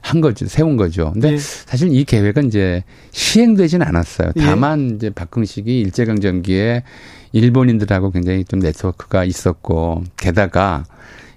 [0.00, 0.46] 한 거죠.
[0.46, 1.12] 세운 거죠.
[1.12, 1.38] 근데 예.
[1.38, 4.32] 사실 이 계획은 이제 시행되진 않았어요.
[4.34, 4.40] 예.
[4.40, 4.94] 다만 예.
[4.94, 6.84] 이제 박흥식이 일제강점기에
[7.32, 10.84] 일본인들하고 굉장히 좀 네트워크가 있었고 게다가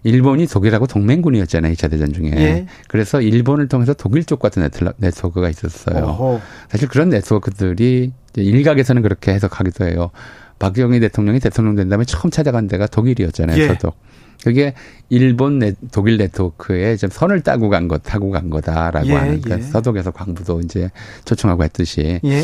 [0.03, 1.73] 일본이 독일하고 동맹군이었잖아요.
[1.73, 2.31] 2차 대전 중에.
[2.35, 2.65] 예.
[2.87, 6.03] 그래서 일본을 통해서 독일 쪽 같은 네트워크가 있었어요.
[6.05, 6.41] 어허.
[6.69, 10.11] 사실 그런 네트워크들이 일각에서는 그렇게 해석하기도 해요.
[10.59, 13.61] 박정희 대통령이 대통령 된 다음에 처음 찾아간 데가 독일이었잖아요.
[13.61, 13.67] 예.
[13.67, 13.95] 서독.
[14.43, 14.73] 그게
[15.09, 19.51] 일본 네, 독일 네트워크에 좀 선을 따고 간 것, 타고 간 거다라고 예, 하는 그
[19.51, 19.61] 예.
[19.61, 20.89] 서독에서 광부도 이제
[21.25, 22.19] 초청하고 했듯이.
[22.23, 22.43] 예.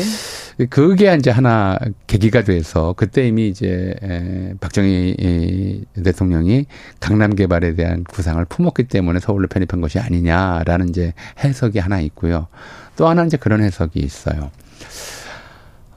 [0.66, 6.66] 그게 이제 하나 계기가 돼서 그때 이미 이제 에, 박정희 대통령이
[7.00, 12.48] 강남 개발에 대한 구상을 품었기 때문에 서울로 편입한 것이 아니냐라는 이제 해석이 하나 있고요.
[12.96, 14.50] 또 하나 이제 그런 해석이 있어요.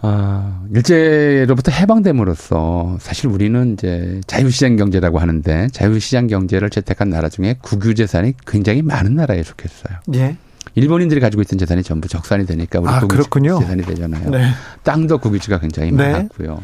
[0.04, 7.94] 아, 일제로부터 해방됨으로써 사실 우리는 이제 자유시장 경제라고 하는데 자유시장 경제를 채택한 나라 중에 국유
[7.94, 10.00] 재산이 굉장히 많은 나라에 속했어요.
[10.16, 10.38] 예.
[10.74, 14.30] 일본인들이 가지고 있던 재산이 전부 적산이 되니까 우리 아, 국유 재산이 되잖아요.
[14.30, 14.48] 네.
[14.84, 16.12] 땅도 국유지가 굉장히 네.
[16.12, 16.64] 많았고요.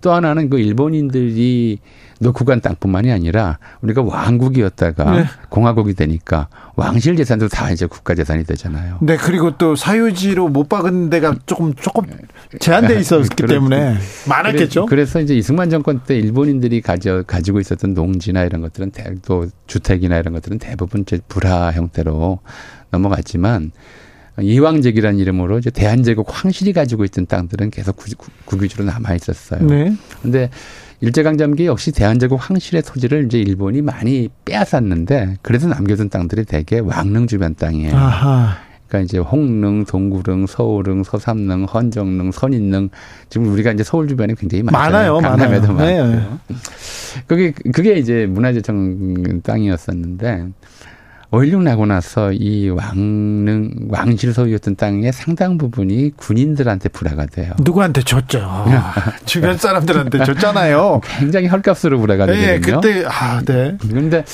[0.00, 1.78] 또 하나는 그 일본인들이
[2.20, 5.24] 노구간 땅뿐만이 아니라 우리가 왕국이었다가 네.
[5.48, 8.98] 공화국이 되니까 왕실 재산도 다 이제 국가 재산이 되잖아요.
[9.00, 12.04] 네, 그리고 또 사유지로 못 박은 데가 조금 조금
[12.58, 13.96] 제한돼 있었기 때문에
[14.28, 14.86] 많았겠죠.
[14.86, 20.18] 그래서 이제 이승만 정권 때 일본인들이 가져 가지고 있었던 농지나 이런 것들은 대, 또 주택이나
[20.18, 22.40] 이런 것들은 대부분 이제 불화 형태로
[22.90, 23.72] 넘어갔지만
[24.40, 27.96] 이왕제기라는 이름으로 이제 대한제국 황실이 가지고 있던 땅들은 계속
[28.44, 29.66] 국유지로 남아 있었어요.
[29.66, 29.94] 네.
[30.22, 30.50] 근데
[31.00, 37.54] 일제강점기 역시 대한제국 황실의 토지를 이제 일본이 많이 빼앗았는데 그래서 남겨둔 땅들이 대개 왕릉 주변
[37.54, 37.94] 땅이에요.
[37.94, 38.56] 아하.
[38.88, 42.88] 그러니까 이제 홍릉, 동구릉, 서울릉, 서삼릉, 헌정릉, 선인릉
[43.28, 45.18] 지금 우리가 이제 서울 주변에 굉장히 많아요.
[45.18, 46.04] 강남에도 많아요.
[46.04, 46.38] 많고요.
[46.48, 46.56] 네.
[47.26, 50.46] 그게 그게 이제 문화재청 땅이었었는데
[51.30, 57.52] 5.16 나고 나서 이 왕릉, 왕실 소유였던 땅의 상당 부분이 군인들한테 불화가 돼요.
[57.60, 58.48] 누구한테 줬죠?
[59.26, 61.02] 주변 사람들한테 줬잖아요.
[61.18, 62.80] 굉장히 헐값으로 불화가 네, 되거든요.
[62.80, 63.76] 그때, 아, 네.
[63.78, 64.24] 근데,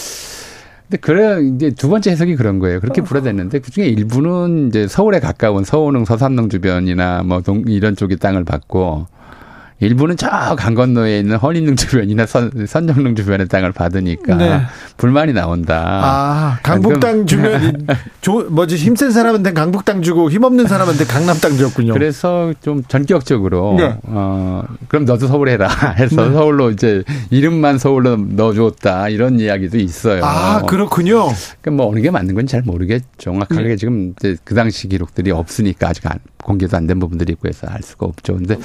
[0.89, 2.79] 근데 그래, 이제 두 번째 해석이 그런 거예요.
[2.79, 3.05] 그렇게 어.
[3.05, 8.45] 불화됐는데 그 중에 일부는 이제 서울에 가까운 서울릉, 서삼릉 주변이나 뭐 동, 이런 쪽의 땅을
[8.45, 9.09] 받고
[9.81, 14.61] 일부는 저 강 건너에 있는 허니릉 주변이나 선, 선정릉 주변의 땅을 받으니까 네.
[14.97, 15.83] 불만이 나온다.
[16.03, 17.87] 아, 강북 땅 주변,
[18.20, 21.93] 조, 뭐지, 힘센 사람한테 강북 땅 주고 힘없는 사람한테 강남 땅 줬군요.
[21.93, 23.97] 그래서 좀 전격적으로, 네.
[24.05, 25.68] 어, 그럼 너도 서울 해라
[25.99, 26.33] 해서 네.
[26.33, 30.25] 서울로 이제 이름만 서울로 넣어줬다 이런 이야기도 있어요.
[30.25, 31.27] 아, 그렇군요.
[31.61, 33.07] 그러니까 뭐 어느 게 맞는 건 잘 모르겠죠.
[33.18, 33.77] 정확하게 네.
[33.77, 34.14] 지금
[34.45, 38.35] 그 당시 기록들이 없으니까 아직 안, 공개도 안 된 부분들이 있고 해서 알 수가 없죠.
[38.35, 38.57] 근데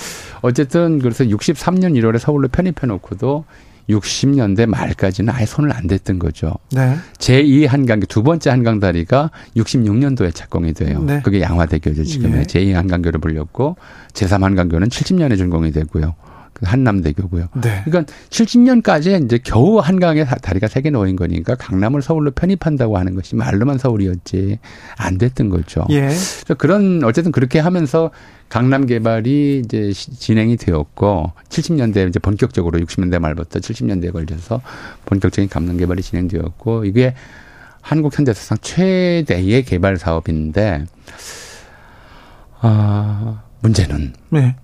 [0.42, 3.46] 어쨌든 그래서 63년 1월에 서울로 편입해 놓고도
[3.90, 6.54] 60년대 말까지는 아예 손을 안 댔던 거죠.
[6.72, 6.96] 네.
[7.18, 11.02] 제2 한강교 두 번째 한강 다리가 66년도에 착공이 돼요.
[11.04, 11.22] 네.
[11.24, 12.44] 그게 양화대교죠 지금의 예.
[12.44, 13.78] 제2 한강교를 불렸고
[14.14, 16.14] 제3 한강교는 70년에 준공이 되고요.
[16.60, 17.47] 그 한남대교고요.
[17.62, 17.82] 네.
[17.86, 23.36] 그러니까 70년까지 이제 겨우 한강에 다리가 세 개 놓인 거니까 강남을 서울로 편입한다고 하는 것이
[23.36, 24.60] 말로만 서울이었지
[24.97, 25.86] 안 됐던 거죠.
[25.89, 26.01] 예.
[26.01, 28.12] 그래서 그런 어쨌든 그렇게 하면서
[28.49, 34.62] 강남 개발이 이제 진행이 되었고 70년대 이제 본격적으로 60년대 말부터 70년대에 걸려서
[35.05, 37.14] 본격적인 강남 개발이 진행되었고 이게
[37.82, 40.86] 한국 현대사상 최대의 개발 사업인데
[42.62, 44.55] 아 문제는 네.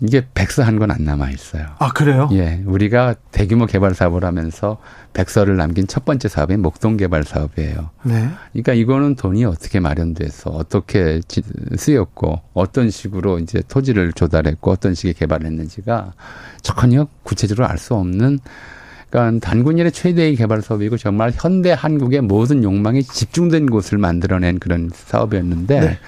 [0.00, 1.66] 이게 백서한 건 안 남아 있어요.
[1.78, 2.28] 아 그래요?
[2.32, 4.78] 예, 우리가 대규모 개발 사업을 하면서
[5.12, 7.90] 백서를 남긴 첫 번째 사업이 목동 개발 사업이에요.
[8.04, 8.28] 네.
[8.52, 11.20] 그러니까 이거는 돈이 어떻게 마련돼서 어떻게
[11.76, 16.14] 쓰였고 어떤 식으로 이제 토지를 조달했고 어떤 식의 개발했는지가
[16.62, 18.38] 전혀 구체적으로 알 수 없는.
[19.10, 25.80] 그러니까 단군일의 최대의 개발 사업이고 정말 현대 한국의 모든 욕망이 집중된 곳을 만들어낸 그런 사업이었는데.
[25.80, 25.98] 네.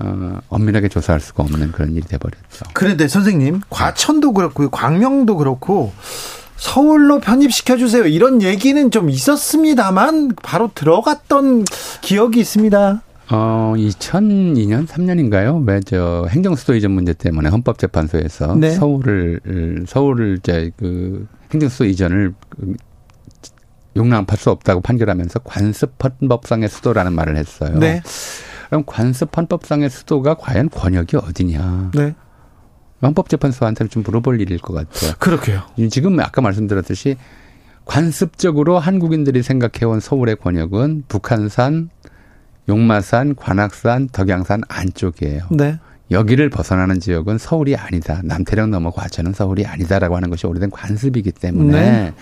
[0.00, 2.64] 어, 엄밀하게 조사할 수가 없는 그런 일이 돼버렸죠.
[2.72, 5.92] 그런데 선생님, 과천도 그렇고 광명도 그렇고
[6.56, 8.04] 서울로 편입시켜 주세요.
[8.06, 11.64] 이런 얘기는 좀 있었습니다만 바로 들어갔던
[12.00, 13.02] 기억이 있습니다.
[13.30, 15.66] 어, 2002년, 3년인가요?
[15.66, 18.70] 왜 저 행정수도 이전 문제 때문에 헌법재판소에서 네.
[18.72, 22.74] 서울을 서울을 이제 그 행정수도 이전을 그
[23.96, 27.78] 용납할 수 없다고 판결하면서 관습 헌법상의 수도라는 말을 했어요.
[27.78, 28.02] 네.
[28.74, 31.92] 그럼 관습 헌법상의 수도가 과연 권역이 어디냐?
[31.94, 32.16] 네.
[33.02, 35.12] 헌법재판소한테는 좀 물어볼 일일 것 같아요.
[35.20, 35.62] 그렇게요.
[35.90, 37.16] 지금 아까 말씀드렸듯이
[37.84, 41.90] 관습적으로 한국인들이 생각해온 서울의 권역은 북한산,
[42.68, 45.42] 용마산, 관악산, 덕양산 안쪽이에요.
[45.52, 45.78] 네.
[46.10, 48.22] 여기를 벗어나는 지역은 서울이 아니다.
[48.24, 52.14] 남태령 넘어 과천은 서울이 아니다라고 하는 것이 오래된 관습이기 때문에 네.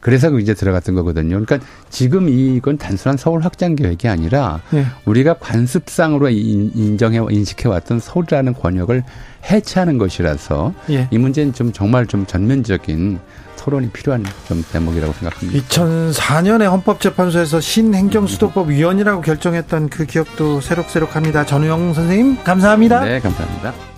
[0.00, 1.40] 그래서 이제 들어갔던 거거든요.
[1.40, 1.58] 그러니까
[1.90, 4.86] 지금 이건 단순한 서울 확장 계획이 아니라 네.
[5.04, 9.02] 우리가 관습상으로 인정해 인식해 왔던 서울이라는 권역을
[9.50, 11.08] 해체하는 것이라서 예.
[11.10, 13.18] 이 문제는 좀 정말 좀 전면적인
[13.58, 15.68] 토론이 필요한 좀 대목이라고 생각합니다.
[15.68, 21.44] 2004년에 헌법재판소에서 신행정수도법 위원이라고 결정했던 그 기억도 새록새록합니다.
[21.44, 23.04] 전우영 선생님 감사합니다.
[23.04, 23.89] 네, 감사합니다.